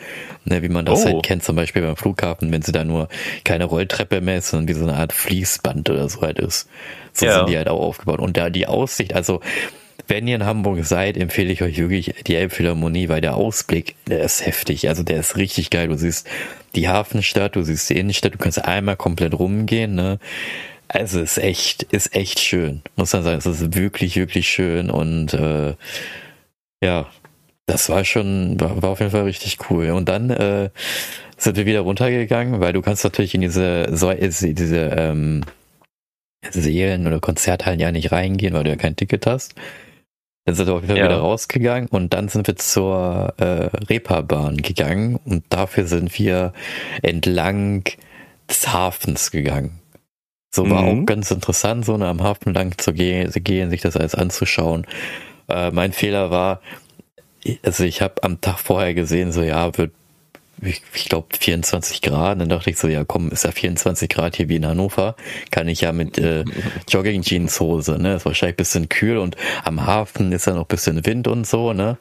[0.45, 1.07] Ne, wie man das oh.
[1.07, 3.09] halt kennt, zum Beispiel beim Flughafen, wenn sie da nur
[3.45, 6.69] keine Rolltreppe mehr ist, sondern wie so eine Art Fließband oder so halt ist.
[7.13, 7.37] So ja.
[7.37, 8.19] sind die halt auch aufgebaut.
[8.19, 9.41] Und da die Aussicht, also
[10.09, 14.23] wenn ihr in Hamburg seid, empfehle ich euch wirklich die Elbphilharmonie, weil der Ausblick, der
[14.23, 14.89] ist heftig.
[14.89, 15.89] Also der ist richtig geil.
[15.89, 16.29] Du siehst
[16.75, 20.19] die Hafenstadt, du siehst die Innenstadt, du kannst einmal komplett rumgehen, ne?
[20.89, 22.83] Also ist echt, ist echt schön.
[22.97, 25.75] Muss man sagen, es ist wirklich, wirklich schön und äh,
[26.83, 27.07] ja,
[27.67, 29.91] das war schon, war, war auf jeden Fall richtig cool.
[29.91, 30.69] Und dann äh,
[31.39, 35.43] sind wir wieder runtergegangen, weil du kannst natürlich in diese, so, diese ähm,
[36.51, 39.55] Seelen oder Konzerthallen ja nicht reingehen, weil du ja kein Ticket hast.
[40.45, 41.05] Dann sind wir auch wieder, ja.
[41.05, 46.53] wieder rausgegangen und dann sind wir zur äh, Reeperbahn gegangen und dafür sind wir
[47.03, 47.85] entlang
[48.49, 49.79] des Hafens gegangen.
[50.55, 51.03] So war mhm.
[51.03, 54.87] auch ganz interessant, so am Hafen lang zu gehen, zu gehen sich das alles anzuschauen.
[55.49, 56.61] Äh, mein Fehler war,
[57.63, 59.93] also ich habe am Tag vorher gesehen, so ja, wird
[60.62, 62.40] ich, ich glaube 24 Grad.
[62.40, 65.16] Dann dachte ich so, ja komm, ist ja 24 Grad hier wie in Hannover,
[65.51, 66.44] kann ich ja mit äh,
[66.88, 68.16] Jogging Jeans Hose, ne?
[68.16, 71.98] Ist wahrscheinlich bisschen kühl und am Hafen ist ja noch bisschen Wind und so, ne?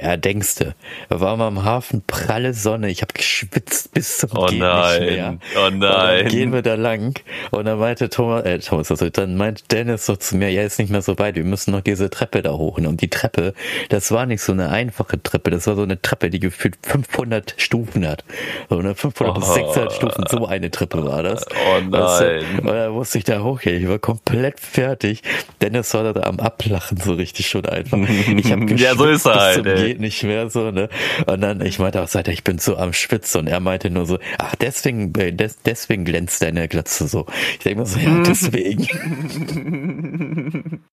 [0.00, 0.74] Ja, denkste.
[1.08, 5.00] Waren mal am Hafen, pralle Sonne, ich habe geschwitzt bis zum oh nein.
[5.00, 5.38] nicht mehr.
[5.56, 6.28] Oh nein.
[6.28, 7.18] Gehen wir da lang
[7.50, 10.78] und dann meinte Thomas, äh, Thomas, also dann meinte Dennis so zu mir, ja, ist
[10.78, 12.78] nicht mehr so weit, wir müssen noch diese Treppe da hoch.
[12.78, 13.54] Und die Treppe,
[13.88, 17.54] das war nicht so eine einfache Treppe, das war so eine Treppe, die gefühlt 500
[17.58, 18.24] Stufen hat.
[18.68, 19.40] So eine 500 oh.
[19.40, 21.46] bis 600 Stufen, so eine Treppe war das.
[21.46, 21.94] Oh nein.
[21.94, 22.24] Also,
[22.58, 25.22] und dann musste ich da hochgehen, ich war komplett fertig.
[25.60, 27.98] Dennis war da am Ablachen so richtig schon einfach.
[27.98, 30.88] Ich habe ja, so ist er halt, geht nicht mehr so, ne?
[31.26, 34.06] Und dann, ich meinte auch, seit ich bin so am Spitz und er meinte nur
[34.06, 37.26] so, ach, deswegen, äh, des, deswegen glänzt deine Glatze so.
[37.52, 38.24] Ich denke mir so, ja, mhm.
[38.24, 38.86] deswegen.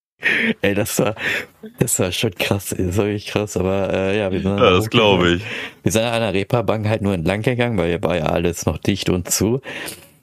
[0.60, 1.14] Ey, das war,
[1.78, 4.90] das war schon krass, das war wirklich krass, aber äh, ja, wir sind ja, das
[4.90, 5.42] glaube ich.
[5.82, 8.76] Wir sind an der Reeperbahn halt nur entlang gegangen, weil hier war ja alles noch
[8.76, 9.62] dicht und zu.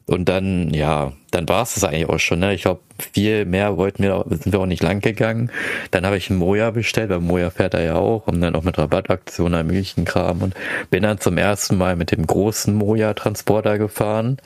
[0.07, 2.39] Und dann, ja, dann war es das eigentlich auch schon.
[2.39, 2.53] Ne?
[2.53, 5.51] Ich glaube, viel mehr wollten wir, sind wir auch nicht lang gegangen.
[5.91, 8.63] Dann habe ich einen Moja bestellt, weil Moja fährt er ja auch und dann auch
[8.63, 10.55] mit Rabattaktionen am möglichen Kram und
[10.89, 14.37] bin dann zum ersten Mal mit dem großen Moja-Transporter gefahren.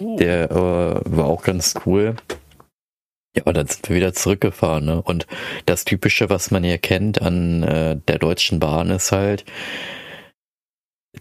[0.00, 0.16] Uh.
[0.16, 0.54] Der äh,
[1.04, 2.16] war auch ganz cool.
[3.36, 4.86] Ja, und dann sind wir wieder zurückgefahren.
[4.86, 5.02] Ne?
[5.02, 5.26] Und
[5.66, 9.44] das Typische, was man hier kennt an äh, der Deutschen Bahn, ist halt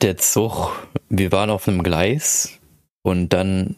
[0.01, 0.88] der Zug.
[1.09, 2.59] Wir waren auf einem Gleis
[3.03, 3.75] und dann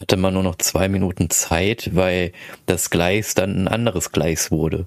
[0.00, 2.32] hatte man nur noch zwei Minuten Zeit, weil
[2.66, 4.86] das Gleis dann ein anderes Gleis wurde.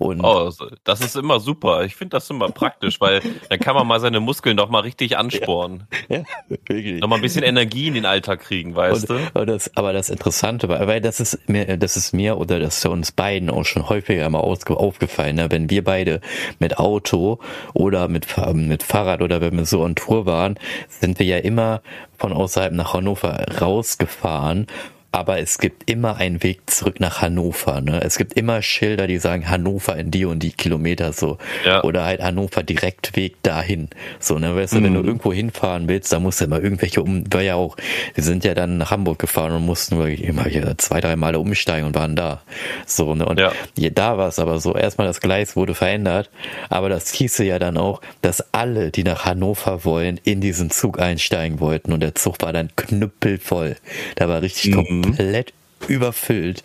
[0.00, 0.50] Und oh,
[0.82, 1.84] das ist immer super.
[1.84, 5.18] Ich finde das immer praktisch, weil dann kann man mal seine Muskeln doch mal richtig
[5.18, 5.86] ansporen.
[6.08, 7.00] Ja, ja wirklich.
[7.02, 9.44] Noch mal ein bisschen Energie in den Alltag kriegen, weißt und, du?
[9.44, 12.86] Das, aber das Interessante war, weil das ist mir, das ist mir oder das ist
[12.86, 15.50] uns beiden auch schon häufiger mal aufgefallen, ne?
[15.50, 16.22] wenn wir beide
[16.58, 17.38] mit Auto
[17.74, 20.58] oder mit, mit Fahrrad oder wenn wir so on Tour waren,
[20.88, 21.82] sind wir ja immer
[22.16, 24.66] von außerhalb nach Hannover rausgefahren
[25.12, 27.80] aber es gibt immer einen Weg zurück nach Hannover.
[27.80, 28.00] Ne?
[28.02, 31.38] Es gibt immer Schilder, die sagen Hannover in die und die Kilometer so.
[31.64, 31.82] Ja.
[31.82, 33.88] Oder halt Hannover Direktweg dahin.
[34.20, 34.54] So, ne?
[34.54, 34.84] Weißt du, mhm.
[34.84, 35.06] wenn du mhm.
[35.06, 37.76] irgendwo hinfahren willst, da musst du immer irgendwelche um, war ja auch,
[38.14, 41.40] wir sind ja dann nach Hamburg gefahren und mussten wirklich immer hier zwei, drei Male
[41.40, 42.42] umsteigen und waren da.
[42.86, 43.26] So, ne?
[43.26, 43.52] Und ja.
[43.76, 46.30] da war es aber so, erstmal das Gleis wurde verändert,
[46.68, 51.00] aber das hieße ja dann auch, dass alle, die nach Hannover wollen, in diesen Zug
[51.00, 53.76] einsteigen wollten und der Zug war dann knüppelvoll.
[54.14, 55.52] Da war richtig mhm komplett
[55.88, 56.62] überfüllt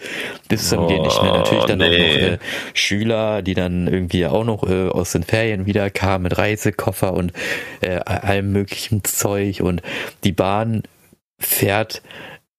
[0.49, 1.33] bis zum oh, Gehen nicht mehr.
[1.33, 1.85] Natürlich dann nee.
[1.85, 2.37] auch noch äh,
[2.73, 7.31] Schüler, die dann irgendwie auch noch äh, aus den Ferien wieder kamen mit Reisekoffer und
[7.81, 9.81] äh, allem möglichen Zeug und
[10.23, 10.83] die Bahn
[11.39, 12.01] fährt,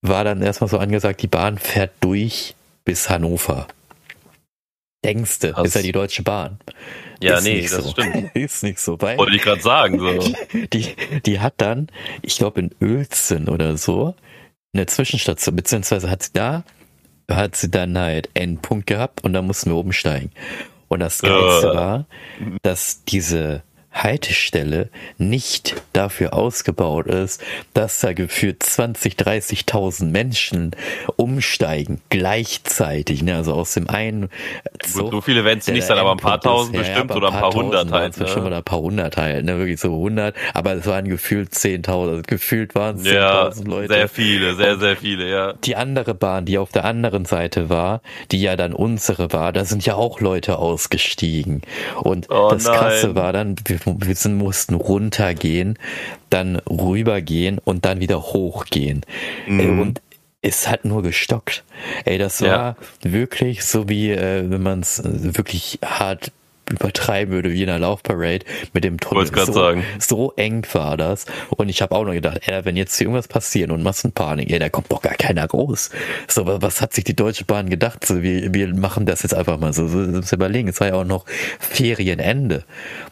[0.03, 3.67] war dann erstmal so angesagt, die Bahn fährt durch bis Hannover.
[5.05, 6.59] Denkste, ist ja die Deutsche Bahn.
[7.21, 7.91] Ja, ist nee, das so.
[7.91, 8.31] stimmt.
[8.35, 9.01] ist nicht so.
[9.01, 9.99] Weil Wollte ich gerade sagen.
[9.99, 10.19] So.
[10.73, 11.89] Die, die hat dann,
[12.23, 14.15] ich glaube in Uelzen oder so,
[14.77, 16.65] eine Zwischenstation, beziehungsweise hat sie da,
[17.31, 20.31] hat sie dann halt einen Punkt gehabt und dann mussten wir oben steigen.
[20.89, 21.75] Und das Geilste uh.
[21.75, 22.07] war,
[22.63, 23.63] dass diese
[24.03, 30.73] Haltestelle nicht dafür ausgebaut ist, dass da gefühlt 20, 30.000 Menschen
[31.17, 33.23] umsteigen gleichzeitig.
[33.23, 33.37] Ne?
[33.37, 34.29] Also aus dem einen
[34.85, 37.33] so, so viele werden es nicht sein, aber ein paar tausend ist, bestimmt ja, oder
[37.33, 38.19] ein paar, hundert halt.
[38.19, 38.29] Ne?
[38.29, 39.59] Schon ein paar hundert halt, ne?
[39.59, 40.37] wirklich so hundert.
[40.53, 42.23] Aber es waren gefühlt 10.000.
[42.27, 43.95] Gefühlt waren es 10.000 ja, Leute.
[43.95, 45.53] Sehr viele, sehr, sehr viele, ja.
[45.65, 49.65] Die andere Bahn, die auf der anderen Seite war, die ja dann unsere war, da
[49.65, 51.63] sind ja auch Leute ausgestiegen.
[52.03, 55.79] Und oh, das Krasse war dann, wir wir mussten runtergehen,
[56.31, 59.03] dann rübergehen und dann wieder hochgehen.
[59.47, 59.81] Mhm.
[59.81, 60.03] Und
[60.43, 61.65] es hat nur gestockt.
[62.05, 62.77] Ey, das war ja.
[63.03, 66.31] wirklich so wie, äh, wenn man es wirklich hart
[66.71, 69.27] übertreiben würde wie in einer Laufparade mit dem Tunnel.
[69.27, 69.85] So, sagen.
[69.99, 71.27] so eng war das.
[71.51, 74.59] Und ich habe auch noch gedacht, ey, wenn jetzt hier irgendwas passiert und Massenpanik, ey,
[74.59, 75.91] da kommt doch gar keiner groß.
[76.27, 78.05] So, was hat sich die Deutsche Bahn gedacht?
[78.05, 79.87] So, wir, wir machen das jetzt einfach mal so.
[79.87, 80.69] so das überlegen.
[80.69, 81.25] Es war ja auch noch
[81.61, 82.65] Ferienende.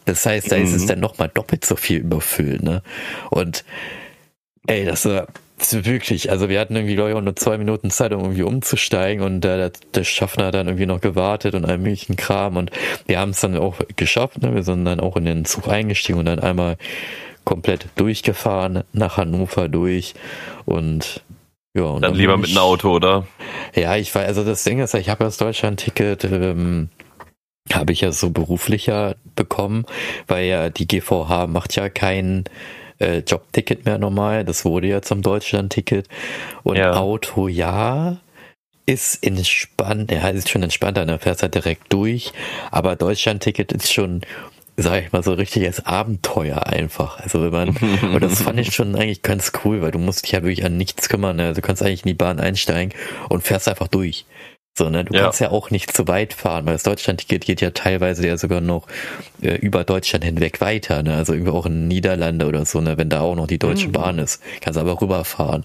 [0.04, 0.64] Das heißt, da mhm.
[0.64, 0.88] ist es mhm.
[0.88, 2.82] dann nochmal doppelt so viel überfüllt, ne?
[3.30, 3.64] Und
[4.66, 5.28] ey, das war
[5.70, 9.24] wirklich, also wir hatten irgendwie, glaube ich, auch nur zwei Minuten Zeit, um irgendwie umzusteigen
[9.24, 12.70] und äh, der, der Schaffner hat dann irgendwie noch gewartet und all möglichen Kram und
[13.06, 14.54] wir haben es dann auch geschafft, ne?
[14.54, 16.76] wir sind dann auch in den Zug eingestiegen und dann einmal
[17.44, 20.14] komplett durchgefahren nach Hannover durch
[20.64, 21.22] und
[21.76, 21.82] ja.
[21.82, 23.26] Und dann, dann lieber mit einem Auto, oder?
[23.74, 26.88] Ja, ich war, also das Ding ist, ich habe das Deutschland-Ticket, ähm,
[27.72, 29.86] habe ich ja so beruflicher bekommen,
[30.26, 32.44] weil ja die GVH macht ja keinen
[32.98, 34.44] äh, Jobticket mehr normal.
[34.44, 36.08] Das wurde ja zum Deutschland-Ticket.
[36.62, 36.92] Und ja.
[36.92, 38.18] Auto ja
[38.86, 42.32] ist entspannt, ja, ist schon entspannter, da fährst halt direkt durch.
[42.70, 44.20] Aber Deutschland-Ticket ist schon,
[44.76, 47.18] sag ich mal, so richtig als Abenteuer einfach.
[47.18, 47.68] Also wenn man,
[48.12, 50.76] und das fand ich schon eigentlich ganz cool, weil du musst dich ja wirklich an
[50.76, 51.36] nichts kümmern.
[51.36, 51.46] Ne?
[51.46, 52.92] Also du kannst eigentlich in die Bahn einsteigen
[53.30, 54.26] und fährst einfach durch.
[54.76, 55.04] So, ne?
[55.04, 55.22] Du ja.
[55.22, 58.60] kannst ja auch nicht zu weit fahren, weil das Deutschland-Ticket geht ja teilweise ja sogar
[58.60, 58.88] noch
[59.40, 61.14] äh, über Deutschland hinweg weiter, ne?
[61.14, 62.98] Also irgendwie auch in Niederlande oder so, ne?
[62.98, 63.92] Wenn da auch noch die Deutsche mhm.
[63.92, 65.64] Bahn ist, kannst aber rüberfahren.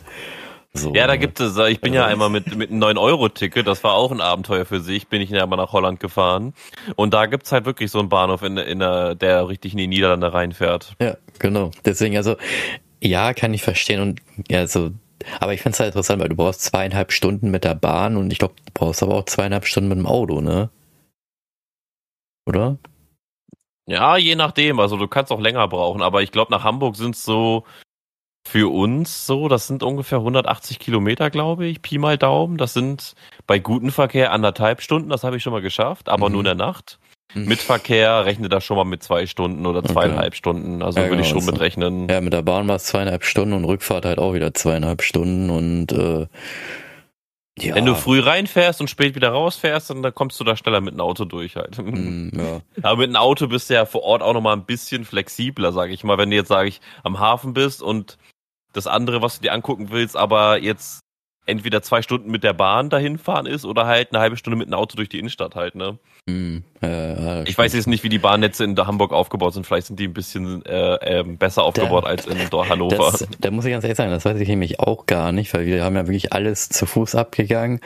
[0.73, 1.19] So, ja, da ne?
[1.19, 4.21] gibt es, äh, ich bin ja einmal mit, mit einem 9-Euro-Ticket, das war auch ein
[4.21, 6.53] Abenteuer für sich, bin ich ja mal nach Holland gefahren.
[6.95, 9.87] Und da gibt's halt wirklich so einen Bahnhof, in, in der, der richtig in die
[9.87, 10.93] Niederlande reinfährt.
[11.01, 11.71] Ja, genau.
[11.83, 12.35] Deswegen, also,
[13.01, 14.91] ja, kann ich verstehen und ja, so
[15.39, 18.31] aber ich finde es halt interessant, weil du brauchst zweieinhalb Stunden mit der Bahn und
[18.31, 20.69] ich glaube, du brauchst aber auch zweieinhalb Stunden mit dem Auto, ne?
[22.45, 22.77] Oder?
[23.85, 24.79] Ja, je nachdem.
[24.79, 27.65] Also du kannst auch länger brauchen, aber ich glaube, nach Hamburg sind es so
[28.47, 32.57] für uns so, das sind ungefähr 180 Kilometer, glaube ich, Pi mal Daumen.
[32.57, 36.33] Das sind bei gutem Verkehr anderthalb Stunden, das habe ich schon mal geschafft, aber mhm.
[36.33, 36.99] nur in der Nacht.
[37.33, 37.45] Mhm.
[37.45, 40.37] Mit Verkehr rechne da schon mal mit zwei Stunden oder zweieinhalb okay.
[40.37, 40.81] Stunden.
[40.81, 42.09] Also ja, würde genau, ich schon mit rechnen.
[42.09, 45.49] Ja, mit der Bahn war es zweieinhalb Stunden und Rückfahrt halt auch wieder zweieinhalb Stunden
[45.49, 46.27] und äh,
[47.63, 47.75] ja.
[47.75, 51.01] Wenn du früh reinfährst und spät wieder rausfährst, dann kommst du da schneller mit einem
[51.01, 51.77] Auto durch halt.
[51.77, 52.61] Mm, ja.
[52.83, 55.93] Aber mit einem Auto bist du ja vor Ort auch nochmal ein bisschen flexibler, sage
[55.93, 56.17] ich mal.
[56.17, 58.17] Wenn du jetzt, sage ich, am Hafen bist und
[58.73, 61.01] das andere, was du dir angucken willst, aber jetzt
[61.49, 64.67] entweder zwei Stunden mit der Bahn dahin fahren ist oder halt eine halbe Stunde mit
[64.67, 65.97] einem Auto durch die Innenstadt halt, ne?
[66.27, 69.65] Mm, äh, ich weiß jetzt nicht, wie die Bahnnetze in Hamburg aufgebaut sind.
[69.65, 73.11] Vielleicht sind die ein bisschen äh, äh, besser aufgebaut da, als in Hannover.
[73.11, 75.65] Das, da muss ich ganz ehrlich sagen, das weiß ich nämlich auch gar nicht, weil
[75.65, 77.81] wir haben ja wirklich alles zu Fuß abgegangen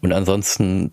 [0.00, 0.92] und ansonsten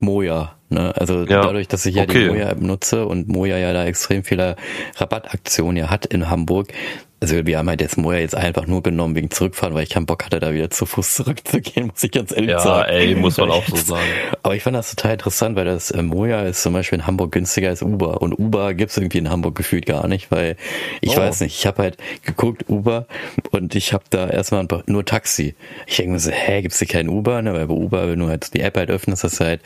[0.00, 0.92] Moja, Ne?
[0.96, 1.42] Also ja.
[1.42, 2.24] dadurch, dass ich ja okay.
[2.24, 4.56] die Moja-App nutze und Moja ja da extrem viele
[4.96, 6.72] Rabattaktionen ja hat in Hamburg,
[7.24, 10.04] also wir haben halt jetzt Moja jetzt einfach nur genommen wegen Zurückfahren, weil ich keinen
[10.04, 12.92] Bock hatte, da wieder zu Fuß zurückzugehen, muss ich ganz ehrlich ja, sagen.
[12.92, 14.04] Ja, ey, muss man auch so sagen.
[14.42, 17.32] Aber ich fand das total interessant, weil das äh, Moja ist zum Beispiel in Hamburg
[17.32, 20.56] günstiger als Uber und Uber gibt's irgendwie in Hamburg gefühlt gar nicht, weil
[21.00, 21.20] ich oh.
[21.20, 23.06] weiß nicht, ich habe halt geguckt Uber
[23.52, 25.54] und ich habe da erstmal nur Taxi.
[25.86, 27.40] Ich denke mir so, hä, gibt's hier kein Uber?
[27.40, 27.54] Ne?
[27.54, 29.62] Weil bei Uber, wenn du halt die App halt öffnest, hast du halt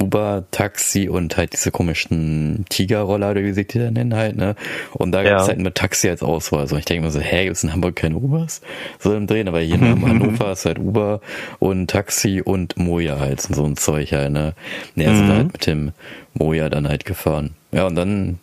[0.00, 4.54] Uber, Taxi und halt diese komischen Tigerroller oder wie sie die da nennen halt, ne?
[4.92, 5.48] Und da gibt's ja.
[5.48, 6.68] halt nur Taxi als Auswahl.
[6.68, 8.60] So, ich denke mir so, hä, gibt's in Hamburg keine Ubers?
[8.98, 11.20] So im Drehen, aber hier in Hannover ist halt Uber
[11.58, 14.54] und Taxi und Moja halt und so ein Zeug halt, ne?
[14.94, 15.28] Ne, also mhm.
[15.28, 15.92] halt mit dem
[16.34, 17.54] Moja dann halt gefahren.
[17.72, 18.38] Ja, und dann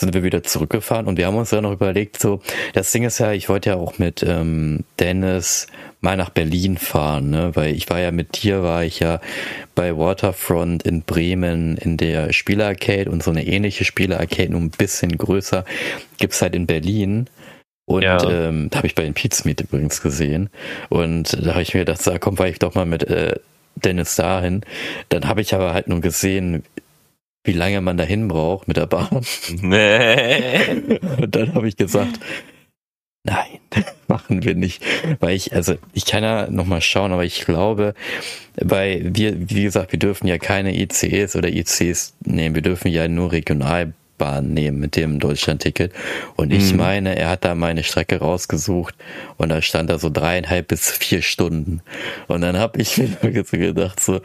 [0.00, 2.40] sind wir wieder zurückgefahren und wir haben uns dann noch überlegt, so,
[2.72, 5.68] das Ding ist ja, ich wollte ja auch mit ähm, Dennis
[6.00, 7.52] mal nach Berlin fahren, ne?
[7.54, 9.20] Weil ich war ja mit dir, war ich ja
[9.76, 15.16] bei Waterfront in Bremen in der Spielerarcade und so eine ähnliche Spielerarcade, nur ein bisschen
[15.16, 15.64] größer,
[16.18, 17.28] gibt's halt in Berlin.
[17.92, 18.22] Und ja.
[18.30, 20.50] ähm, da habe ich bei den Pizmeet übrigens gesehen.
[20.88, 23.36] Und da habe ich mir gedacht, so, komm, war ich doch mal mit äh,
[23.76, 24.62] Dennis dahin.
[25.08, 26.62] Dann habe ich aber halt nur gesehen,
[27.44, 29.20] wie lange man dahin braucht mit der Bahn.
[29.60, 30.98] Nee.
[31.20, 32.20] Und dann habe ich gesagt,
[33.24, 33.58] nein,
[34.08, 34.82] machen wir nicht.
[35.20, 37.94] Weil ich, also ich kann ja nochmal schauen, aber ich glaube,
[38.56, 43.08] weil wir, wie gesagt, wir dürfen ja keine ICEs oder ICs nehmen, wir dürfen ja
[43.08, 45.92] nur regional Bahn nehmen mit dem Deutschlandticket.
[46.36, 46.78] Und ich mhm.
[46.78, 48.94] meine, er hat da meine Strecke rausgesucht
[49.36, 51.82] und da stand da so dreieinhalb bis vier Stunden.
[52.28, 53.08] Und dann habe ich mir
[53.44, 54.20] so gedacht, so,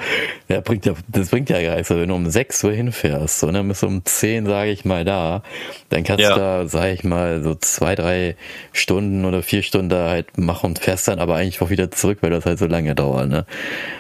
[0.50, 3.56] ja, bringt ja, das bringt ja gar nichts, wenn du um sechs Uhr hinfährst und
[3.56, 5.42] dann bist du um zehn, sage ich mal, da,
[5.90, 6.36] dann kannst ja.
[6.36, 8.36] du da, sage ich mal, so zwei, drei
[8.74, 12.20] Stunden oder vier Stunden da halt machen und fährst dann aber eigentlich auch wieder zurück,
[12.22, 13.48] weil das halt so lange dauert, ne?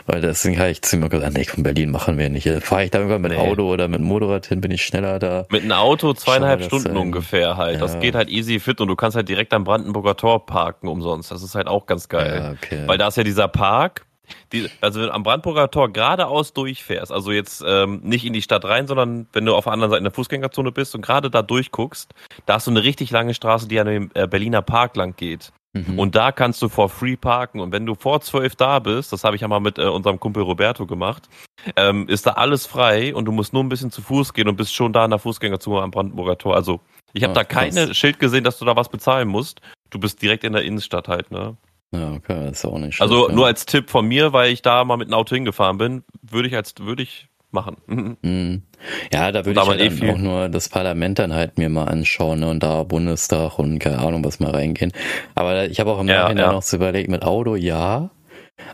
[0.05, 2.47] Weil deswegen habe ich zu mir gesagt, nee, von Berlin machen wir nicht.
[2.61, 3.37] Fahre ich da irgendwann mit nee.
[3.37, 5.47] Auto oder mit Motorrad hin, bin ich schneller da.
[5.49, 6.97] Mit einem Auto zweieinhalb Stunden sein.
[6.97, 7.75] ungefähr halt.
[7.75, 7.79] Ja.
[7.79, 11.31] Das geht halt easy fit und du kannst halt direkt am Brandenburger Tor parken umsonst.
[11.31, 12.41] Das ist halt auch ganz geil.
[12.43, 12.83] Ja, okay.
[12.87, 14.05] Weil da ist ja dieser Park,
[14.51, 18.41] die, also wenn du am Brandenburger Tor geradeaus durchfährst, also jetzt ähm, nicht in die
[18.41, 21.29] Stadt rein, sondern wenn du auf der anderen Seite in der Fußgängerzone bist und gerade
[21.29, 22.13] da durchguckst,
[22.45, 25.51] da hast du eine richtig lange Straße, die an dem äh, Berliner Park lang geht.
[25.87, 25.99] Mhm.
[25.99, 27.59] Und da kannst du for free parken.
[27.59, 30.19] Und wenn du vor zwölf da bist, das habe ich ja mal mit äh, unserem
[30.19, 31.29] Kumpel Roberto gemacht,
[31.75, 34.55] ähm, ist da alles frei und du musst nur ein bisschen zu Fuß gehen und
[34.55, 36.55] bist schon da in der Fußgängerzone am Brandenburger Tor.
[36.55, 36.81] Also
[37.13, 39.61] ich habe ja, da keine Schild gesehen, dass du da was bezahlen musst.
[39.89, 41.57] Du bist direkt in der Innenstadt halt, ne?
[41.91, 43.29] Ja, okay, das ist auch nicht also schlecht.
[43.29, 46.03] Also nur als Tipp von mir, weil ich da mal mit einem Auto hingefahren bin,
[46.21, 47.77] würde ich als würde ich machen.
[47.87, 48.63] Mhm.
[49.11, 52.41] Ja, da würde ich halt eh auch nur das Parlament dann halt mir mal anschauen
[52.41, 54.91] ne, und da Bundestag und keine Ahnung was mal reingehen.
[55.35, 56.51] Aber ich habe auch im ja, Nachhinein ja.
[56.51, 58.11] noch so überlegt, mit Auto ja,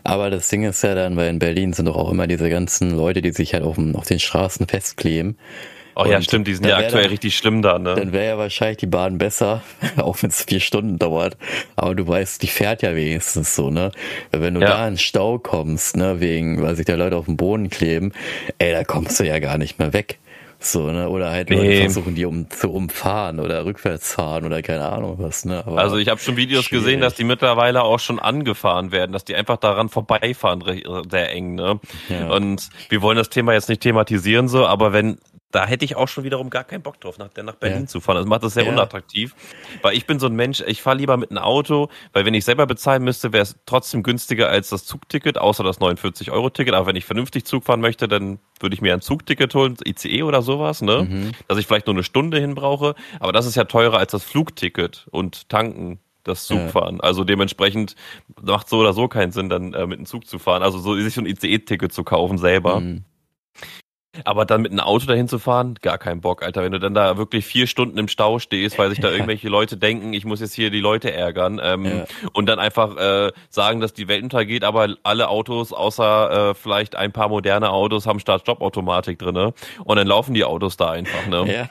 [0.02, 2.96] aber das Ding ist ja dann, weil in Berlin sind doch auch immer diese ganzen
[2.96, 5.38] Leute, die sich halt auf den Straßen festkleben.
[5.96, 7.94] Oh ja, stimmt, die sind ja aktuell dann, richtig schlimm da, ne?
[7.94, 9.62] Dann wäre ja wahrscheinlich die Bahn besser,
[9.96, 11.36] auch wenn es vier Stunden dauert.
[11.76, 13.92] Aber du weißt, die fährt ja wenigstens so, ne?
[14.32, 14.68] Wenn du ja.
[14.68, 18.12] da in Stau kommst, ne, wegen, weil sich da Leute auf dem Boden kleben,
[18.58, 20.18] ey, da kommst du ja gar nicht mehr weg.
[20.64, 21.08] So, ne?
[21.10, 21.56] Oder halt nee.
[21.56, 25.62] Leute versuchen, die um zu umfahren oder rückwärts fahren oder keine Ahnung was, ne?
[25.66, 26.84] Aber also ich habe schon Videos schwierig.
[26.84, 30.64] gesehen, dass die mittlerweile auch schon angefahren werden, dass die einfach daran vorbeifahren,
[31.10, 31.80] sehr eng, ne?
[32.08, 32.30] Ja.
[32.30, 35.18] Und wir wollen das Thema jetzt nicht thematisieren so, aber wenn
[35.54, 37.86] da hätte ich auch schon wiederum gar keinen Bock drauf, nach, nach Berlin ja.
[37.86, 38.16] zu fahren.
[38.16, 38.72] Das macht das sehr ja.
[38.72, 39.36] unattraktiv.
[39.82, 42.44] Weil ich bin so ein Mensch, ich fahre lieber mit einem Auto, weil wenn ich
[42.44, 46.74] selber bezahlen müsste, wäre es trotzdem günstiger als das Zugticket, außer das 49-Euro-Ticket.
[46.74, 50.24] Aber wenn ich vernünftig Zug fahren möchte, dann würde ich mir ein Zugticket holen, ICE
[50.24, 51.06] oder sowas, ne?
[51.08, 51.32] Mhm.
[51.46, 52.96] Dass ich vielleicht nur eine Stunde hin brauche.
[53.20, 56.96] Aber das ist ja teurer als das Flugticket und tanken das Zugfahren.
[56.96, 57.02] Ja.
[57.02, 57.94] Also dementsprechend
[58.42, 60.64] macht so oder so keinen Sinn, dann äh, mit dem Zug zu fahren.
[60.64, 62.80] Also so sich so ein ICE-Ticket zu kaufen selber.
[62.80, 63.04] Mhm.
[64.24, 66.62] Aber dann mit einem Auto dahin zu fahren, gar keinen Bock, Alter.
[66.62, 69.76] Wenn du dann da wirklich vier Stunden im Stau stehst, weil sich da irgendwelche Leute
[69.76, 72.04] denken, ich muss jetzt hier die Leute ärgern ähm, ja.
[72.32, 76.96] und dann einfach äh, sagen, dass die Welt untergeht, aber alle Autos, außer äh, vielleicht
[76.96, 79.52] ein paar moderne Autos, haben Start-Stopp-Automatik drinne
[79.84, 81.52] und dann laufen die Autos da einfach, ne?
[81.52, 81.70] Ja.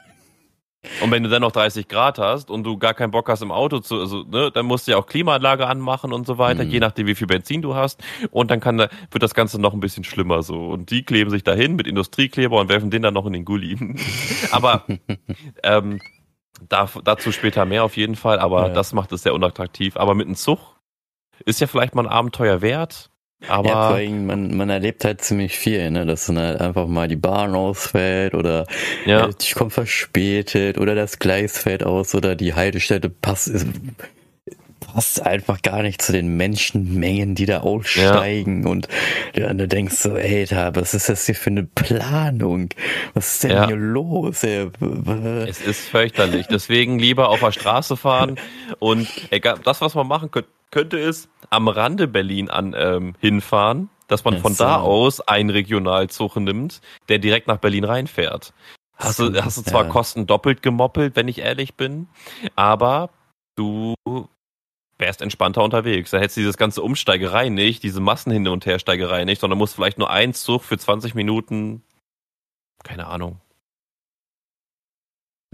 [1.02, 3.50] Und wenn du dann noch 30 Grad hast und du gar keinen Bock hast im
[3.50, 6.70] Auto zu, also, ne, dann musst du ja auch Klimaanlage anmachen und so weiter, mhm.
[6.70, 8.02] je nachdem wie viel Benzin du hast.
[8.30, 10.68] Und dann kann wird das Ganze noch ein bisschen schlimmer so.
[10.68, 13.78] Und die kleben sich dahin mit Industriekleber und werfen den dann noch in den Gully.
[14.50, 14.84] Aber
[15.62, 16.00] ähm,
[16.68, 18.72] da, dazu später mehr auf jeden Fall, aber ja.
[18.72, 19.96] das macht es sehr unattraktiv.
[19.96, 20.80] Aber mit einem Zug
[21.44, 23.10] ist ja vielleicht mal ein Abenteuer wert.
[23.48, 26.06] Aber ja, vor allem, man, man erlebt halt ziemlich viel, ne?
[26.06, 28.66] dass dann halt einfach mal die Bahn ausfällt oder
[29.06, 29.26] ja.
[29.26, 33.66] äh, ich komme verspätet oder das Gleis fällt aus oder die Haltestelle passt, ist,
[34.94, 38.64] passt einfach gar nicht zu den Menschenmengen, die da aussteigen.
[38.64, 38.70] Ja.
[38.70, 38.88] Und
[39.34, 42.68] du denkst so, ey, da, was ist das hier für eine Planung?
[43.14, 43.66] Was ist denn ja.
[43.66, 44.44] hier los?
[44.44, 44.70] Ey?
[45.48, 46.46] Es ist fürchterlich.
[46.48, 48.36] Deswegen lieber auf der Straße fahren.
[48.78, 53.90] Und egal, das, was man machen könnte, könnte ist am Rande Berlin an ähm, hinfahren,
[54.08, 58.52] dass man von da aus einen Regionalzug nimmt, der direkt nach Berlin reinfährt.
[58.96, 59.90] Hast du, hast du zwar ja.
[59.90, 62.08] Kosten doppelt gemoppelt, wenn ich ehrlich bin,
[62.56, 63.10] aber
[63.54, 63.94] du
[64.98, 66.10] wärst entspannter unterwegs.
[66.10, 69.58] Da hättest du dieses ganze Umsteigerei nicht, diese Massen hin und her Steigerei nicht, sondern
[69.58, 71.82] musst vielleicht nur einen Zug für 20 Minuten,
[72.82, 73.40] keine Ahnung,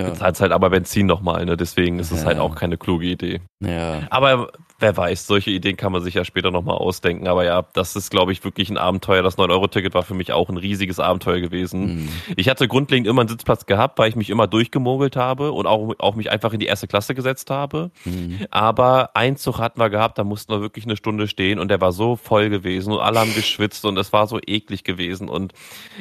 [0.00, 0.10] ja.
[0.10, 1.56] Bezahlst halt aber Benzin nochmal, ne?
[1.56, 3.40] Deswegen ist es halt auch keine kluge Idee.
[3.60, 4.02] Ja.
[4.10, 4.48] Aber
[4.80, 7.28] wer weiß, solche Ideen kann man sich ja später nochmal ausdenken.
[7.28, 9.22] Aber ja, das ist, glaube ich, wirklich ein Abenteuer.
[9.22, 12.02] Das 9-Euro-Ticket war für mich auch ein riesiges Abenteuer gewesen.
[12.02, 12.08] Mhm.
[12.36, 15.94] Ich hatte grundlegend immer einen Sitzplatz gehabt, weil ich mich immer durchgemogelt habe und auch,
[15.98, 17.90] auch mich einfach in die erste Klasse gesetzt habe.
[18.04, 18.46] Mhm.
[18.50, 21.80] Aber ein Zug hatten wir gehabt, da mussten wir wirklich eine Stunde stehen und der
[21.80, 25.28] war so voll gewesen und alle haben geschwitzt und es war so eklig gewesen.
[25.28, 25.52] Und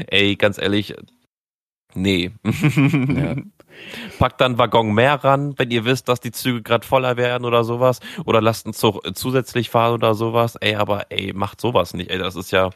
[0.08, 0.96] ey, ganz ehrlich,
[1.94, 2.32] Nee.
[2.44, 3.36] ja.
[4.18, 7.64] Packt dann Waggon mehr ran, wenn ihr wisst, dass die Züge gerade voller werden oder
[7.64, 8.00] sowas.
[8.26, 10.56] Oder lasst einen Zug zusätzlich fahren oder sowas.
[10.58, 12.12] Ey, aber ey, macht sowas nicht.
[12.12, 12.72] Ey, das ist ja,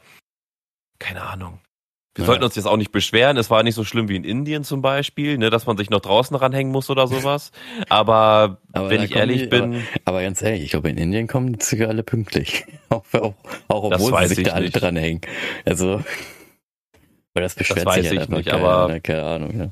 [1.00, 1.60] keine Ahnung.
[2.16, 2.28] Wir ja.
[2.28, 3.38] sollten uns jetzt auch nicht beschweren.
[3.38, 6.00] Es war nicht so schlimm wie in Indien zum Beispiel, ne, dass man sich noch
[6.00, 7.52] draußen ranhängen muss oder sowas.
[7.90, 9.74] Aber, aber wenn ich ehrlich die, bin.
[9.74, 12.66] Aber, aber, ganz ehrlich, ich glaube, in Indien kommen die Züge alle pünktlich.
[12.90, 13.34] auch, auch,
[13.68, 15.22] auch obwohl sie sich da alle dranhängen.
[15.66, 16.04] Also.
[17.34, 19.60] Weil das beschwert das weiß sich ich nicht, keine, aber keine Ahnung.
[19.60, 19.70] Ja.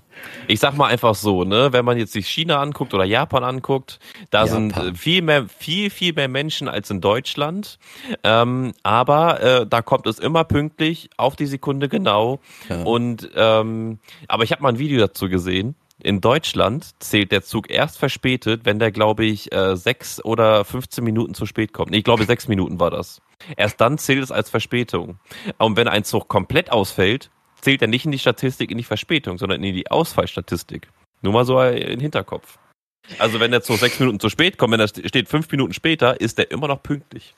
[0.48, 4.00] Ich sag mal einfach so, ne, wenn man jetzt sich China anguckt oder Japan anguckt,
[4.32, 4.72] da Japan.
[4.72, 7.78] sind viel mehr, viel, viel mehr Menschen als in Deutschland.
[8.24, 12.40] Ähm, aber äh, da kommt es immer pünktlich auf die Sekunde genau.
[12.68, 12.82] Ja.
[12.82, 15.76] Und ähm, aber ich habe mal ein Video dazu gesehen.
[16.04, 21.04] In Deutschland zählt der Zug erst verspätet, wenn der, glaube ich, äh, sechs oder 15
[21.04, 21.96] Minuten zu spät kommt.
[21.96, 23.22] Ich glaube, sechs Minuten war das.
[23.56, 25.20] Erst dann zählt es als Verspätung.
[25.60, 27.30] Und wenn ein Zug komplett ausfällt,
[27.62, 30.88] zählt er nicht in die Statistik, in die Verspätung, sondern in die Ausfallstatistik.
[31.22, 32.58] Nur mal so in Hinterkopf.
[33.20, 36.20] Also wenn er zu sechs Minuten zu spät kommt, wenn er steht fünf Minuten später,
[36.20, 37.36] ist er immer noch pünktlich.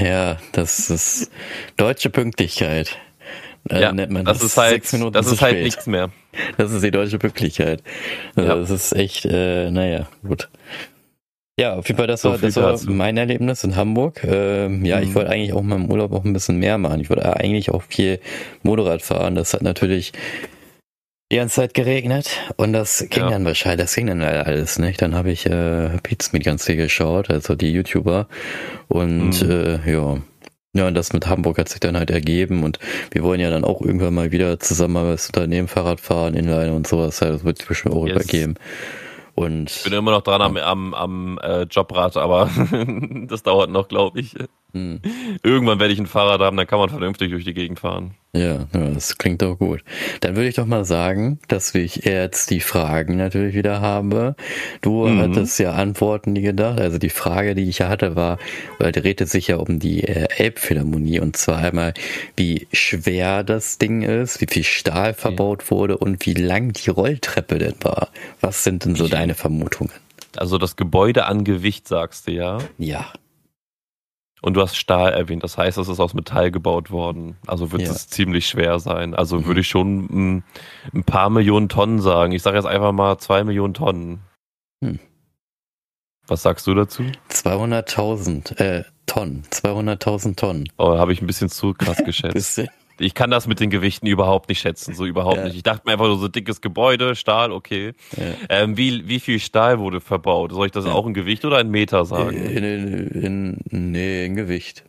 [0.00, 1.30] Ja, das ist
[1.76, 2.98] deutsche Pünktlichkeit.
[3.66, 6.10] Da ja, nennt man das, das ist halt, das ist halt nichts mehr.
[6.58, 7.82] Das ist die deutsche Pünktlichkeit.
[8.34, 8.56] Also ja.
[8.56, 10.50] Das ist echt, äh, naja, gut.
[11.58, 14.24] Ja, auf jeden Fall, das so war, das war mein Erlebnis in Hamburg.
[14.24, 15.04] Ähm, ja, mhm.
[15.04, 17.00] ich wollte eigentlich auch mal im Urlaub auch ein bisschen mehr machen.
[17.00, 18.18] Ich wollte eigentlich auch viel
[18.62, 19.36] Motorrad fahren.
[19.36, 20.12] Das hat natürlich
[21.30, 23.30] die ganze Zeit geregnet und das ging ja.
[23.30, 25.00] dann wahrscheinlich, das ging dann alles nicht.
[25.00, 28.28] Dann habe ich äh, Pizza mit ganz viel geschaut, also die YouTuber
[28.88, 29.50] und mhm.
[29.50, 30.18] äh, ja.
[30.76, 32.80] Ja, und das mit Hamburg hat sich dann halt ergeben und
[33.12, 36.88] wir wollen ja dann auch irgendwann mal wieder zusammen als Unternehmen Fahrrad fahren, Inline und
[36.88, 37.20] sowas.
[37.20, 38.16] Das wird sich bestimmt auch yes.
[38.16, 38.54] übergeben.
[39.34, 42.48] Und ich bin immer noch dran am, am, am äh, Jobrad, aber
[43.26, 44.36] das dauert noch, glaube ich.
[44.74, 45.00] Hm.
[45.44, 48.14] Irgendwann werde ich ein Fahrrad haben, dann kann man vernünftig durch die Gegend fahren.
[48.36, 49.84] Ja, das klingt doch gut.
[50.18, 54.34] Dann würde ich doch mal sagen, dass ich jetzt die Fragen natürlich wieder habe.
[54.80, 55.20] Du mhm.
[55.20, 56.80] hattest ja Antworten die gedacht.
[56.80, 58.38] Also die Frage, die ich ja hatte, war,
[58.80, 61.94] oder drehte sich ja um die äh, Elbphilharmonie und zwar einmal,
[62.36, 65.70] wie schwer das Ding ist, wie viel Stahl verbaut ja.
[65.70, 68.08] wurde und wie lang die Rolltreppe denn war.
[68.40, 69.92] Was sind denn so deine Vermutungen?
[70.36, 72.58] Also das Gebäude an Gewicht, sagst du ja?
[72.78, 73.12] Ja.
[74.44, 77.38] Und du hast Stahl erwähnt, das heißt, es ist aus Metall gebaut worden.
[77.46, 77.90] Also wird ja.
[77.90, 79.14] es ziemlich schwer sein.
[79.14, 79.46] Also mhm.
[79.46, 80.44] würde ich schon ein,
[80.92, 82.32] ein, paar Millionen Tonnen sagen.
[82.32, 84.20] Ich sage jetzt einfach mal zwei Millionen Tonnen.
[84.84, 84.98] Hm.
[86.26, 87.04] Was sagst du dazu?
[87.30, 89.44] 200.000 äh, Tonnen.
[89.50, 90.68] 200.000 Tonnen.
[90.76, 92.34] Oh, habe ich ein bisschen zu krass geschätzt.
[92.34, 92.68] bisschen
[92.98, 95.44] ich kann das mit den Gewichten überhaupt nicht schätzen, so überhaupt ja.
[95.44, 95.56] nicht.
[95.56, 97.92] Ich dachte mir einfach so dickes Gebäude, Stahl, okay.
[98.16, 98.24] Ja.
[98.48, 100.52] Ähm, wie, wie viel Stahl wurde verbaut?
[100.52, 100.92] Soll ich das ja.
[100.92, 102.36] auch in Gewicht oder in Meter sagen?
[102.36, 104.84] In, in, in, nee, in Gewicht.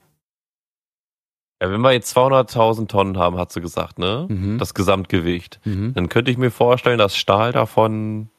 [1.62, 4.28] Ja, wenn wir jetzt 200.000 Tonnen haben, hat sie gesagt, ne?
[4.30, 4.58] Mhm.
[4.58, 5.60] Das Gesamtgewicht.
[5.64, 5.94] Mhm.
[5.94, 8.30] Dann könnte ich mir vorstellen, dass Stahl davon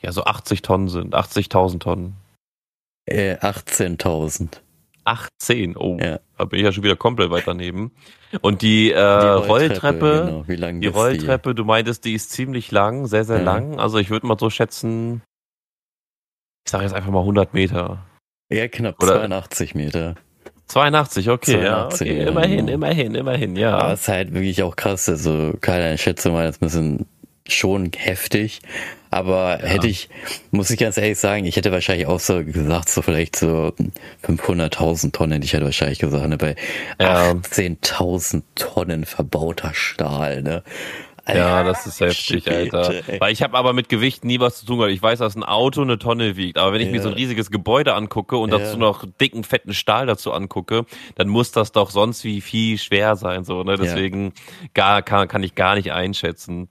[0.00, 2.16] ja so 80 Tonnen sind, 80.000 Tonnen.
[3.06, 4.60] Äh, 18.000.
[5.08, 5.76] 18.
[5.76, 6.20] Oh, ja.
[6.36, 7.92] da bin ich ja schon wieder komplett weit daneben.
[8.42, 10.48] Und die, äh, die Rolltreppe, Rolltreppe genau.
[10.48, 11.54] Wie lang die Rolltreppe, die?
[11.56, 13.44] du meintest, die ist ziemlich lang, sehr, sehr ja.
[13.44, 13.80] lang.
[13.80, 15.22] Also ich würde mal so schätzen,
[16.66, 18.04] ich sage jetzt einfach mal 100 Meter.
[18.50, 20.16] Ja, knapp Oder 82 Meter.
[20.66, 22.22] 82, okay, 82, ja, okay.
[22.22, 22.72] Ja, immerhin, genau.
[22.72, 23.78] immerhin, immerhin, ja.
[23.78, 27.06] Aber es ist halt wirklich auch krass, also keine Schätzung, mal, das müssen
[27.46, 28.60] schon heftig.
[29.10, 29.66] Aber ja.
[29.66, 30.08] hätte ich,
[30.50, 33.72] muss ich ganz ehrlich sagen, ich hätte wahrscheinlich auch so gesagt, so vielleicht so
[34.24, 36.56] 500.000 Tonnen hätte ich halt wahrscheinlich gesagt, ne, bei
[37.00, 37.32] ja.
[37.32, 40.62] 18.000 Tonnen verbauter Stahl, ne.
[41.34, 43.02] Ja, das ist heftig, Alter.
[43.18, 44.94] Weil ich habe aber mit Gewicht nie was zu tun gehabt.
[44.94, 46.92] Ich weiß, dass ein Auto eine Tonne wiegt, aber wenn ich ja.
[46.92, 48.58] mir so ein riesiges Gebäude angucke und ja.
[48.58, 50.86] dazu noch dicken, fetten Stahl dazu angucke,
[51.16, 53.76] dann muss das doch sonst wie viel schwer sein, so, ne?
[53.76, 54.32] Deswegen
[54.74, 56.68] gar, kann, kann ich gar nicht einschätzen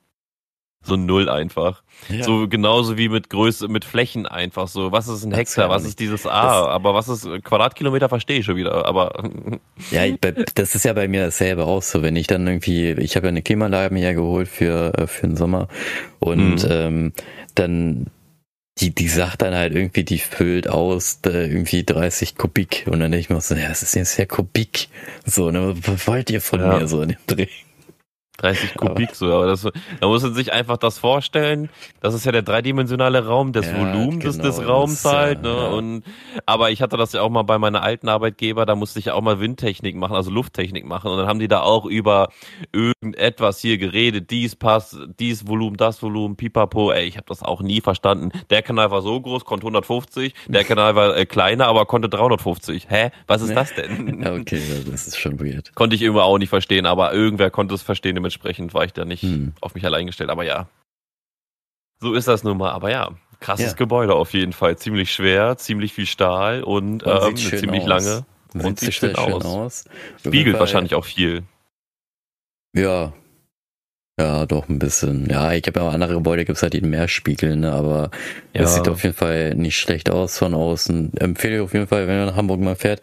[0.87, 1.83] so null einfach.
[2.09, 2.23] Ja.
[2.23, 4.91] So genauso wie mit Größe, mit Flächen einfach so.
[4.91, 5.69] Was ist ein Hektar?
[5.69, 6.61] Was ist dieses A?
[6.61, 8.85] Das aber was ist Quadratkilometer verstehe ich schon wieder.
[8.85, 9.23] Aber
[9.91, 10.03] ja,
[10.55, 12.01] das ist ja bei mir dasselbe auch so.
[12.01, 15.27] Wenn ich dann irgendwie, ich habe ja eine Klimaanlage mir ja geholt für äh, für
[15.27, 15.67] den Sommer
[16.19, 16.71] und mhm.
[16.71, 17.13] ähm,
[17.55, 18.07] dann
[18.79, 22.85] die, die sagt dann halt irgendwie, die füllt aus äh, irgendwie 30 Kubik.
[22.85, 24.89] Und dann denke ich mir so, ja, das ist jetzt ja Kubik.
[25.25, 26.77] So, ne, was wollt ihr von ja.
[26.77, 27.47] mir so in dem Dreh?
[28.37, 29.67] 30 Kubik so, aber das,
[29.99, 31.69] da muss man sich einfach das vorstellen.
[32.01, 35.11] Das ist ja der dreidimensionale Raum, das ja, Volumen genau, des, des genau, Raums das,
[35.11, 35.49] halt, ne?
[35.49, 35.67] Ja.
[35.69, 36.03] Und,
[36.45, 39.15] aber ich hatte das ja auch mal bei meiner alten Arbeitgeber, da musste ich ja
[39.15, 41.09] auch mal Windtechnik machen, also Lufttechnik machen.
[41.09, 42.29] Und dann haben die da auch über
[42.71, 47.61] irgendetwas hier geredet, dies passt, dies Volumen, das Volumen, pipapo, ey, ich habe das auch
[47.61, 48.31] nie verstanden.
[48.51, 52.87] Der Kanal war so groß, konnte 150, der Kanal war äh, kleiner, aber konnte 350.
[52.87, 53.09] Hä?
[53.25, 54.25] Was ist das denn?
[54.27, 55.73] okay, das ist schon weird.
[55.73, 59.05] Konnte ich immer auch nicht verstehen, aber irgendwer konnte es verstehen dementsprechend war ich da
[59.05, 59.53] nicht hm.
[59.61, 60.29] auf mich allein gestellt.
[60.29, 60.67] Aber ja,
[61.99, 62.71] so ist das nun mal.
[62.71, 63.73] Aber ja, krasses ja.
[63.73, 64.77] Gebäude auf jeden Fall.
[64.77, 67.87] Ziemlich schwer, ziemlich viel Stahl und, und ähm, ziemlich aus.
[67.87, 68.25] lange.
[68.53, 69.45] Und, und sieht schön, aus.
[69.45, 69.85] aus.
[70.19, 71.43] Spiegelt wahrscheinlich auch viel.
[72.75, 73.13] Ja.
[74.19, 75.29] Ja, doch ein bisschen.
[75.29, 77.71] Ja, ich habe ja auch andere Gebäude, gibt es halt die mehr spiegeln, ne?
[77.71, 78.09] aber
[78.51, 78.67] es ja.
[78.67, 81.13] sieht auf jeden Fall nicht schlecht aus von außen.
[81.17, 83.01] Empfehle ich auf jeden Fall, wenn man nach Hamburg mal fährt,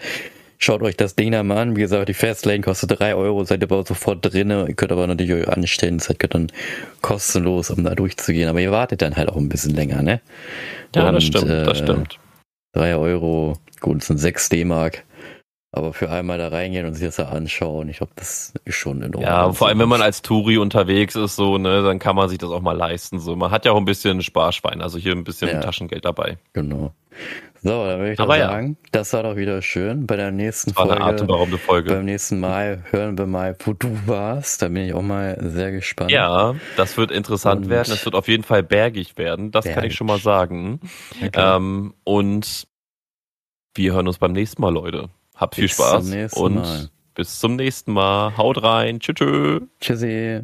[0.59, 1.77] Schaut euch das Ding mal an.
[1.77, 4.67] Wie gesagt, die Fastlane kostet drei Euro, seid ihr aber sofort drinne.
[4.69, 6.51] Ihr könnt aber natürlich euch anstellen, seid ihr dann
[7.03, 8.49] kostenlos, um da durchzugehen.
[8.49, 10.21] Aber ihr wartet dann halt auch ein bisschen länger, ne?
[10.95, 12.19] Ja, Und, das stimmt, äh, das stimmt.
[12.73, 15.05] Drei Euro, gut, das sind sechs D-Mark.
[15.77, 18.99] Aber für einmal da reingehen und sich das da anschauen, ich glaube, das ist schon
[18.99, 19.23] in Ordnung.
[19.25, 22.39] Ja, vor allem, wenn man als Touri unterwegs ist, so, ne, dann kann man sich
[22.39, 23.19] das auch mal leisten.
[23.19, 26.39] So, man hat ja auch ein bisschen Sparschwein, also hier ein bisschen ja, Taschengeld dabei.
[26.53, 26.93] Genau.
[27.65, 28.89] So, dann würde ich doch sagen, ja.
[28.93, 30.07] das war doch wieder schön.
[30.07, 31.95] Bei der nächsten das Folge, eine Folge.
[31.95, 34.61] Beim nächsten Mal hören wir mal, wo du warst.
[34.61, 36.11] Da bin ich auch mal sehr gespannt.
[36.11, 37.91] Ja, das wird interessant und werden.
[37.91, 39.51] Es wird auf jeden Fall bergig werden.
[39.51, 39.77] Das bergig.
[39.77, 40.79] kann ich schon mal sagen.
[41.17, 41.31] Okay.
[41.33, 42.67] Ähm, und
[43.75, 45.09] wir hören uns beim nächsten Mal, Leute.
[45.35, 46.91] Habt viel bis Spaß und mal.
[47.15, 48.37] bis zum nächsten Mal.
[48.37, 49.01] Haut rein.
[49.01, 49.63] Tschüss.
[49.81, 50.43] Tschüssi.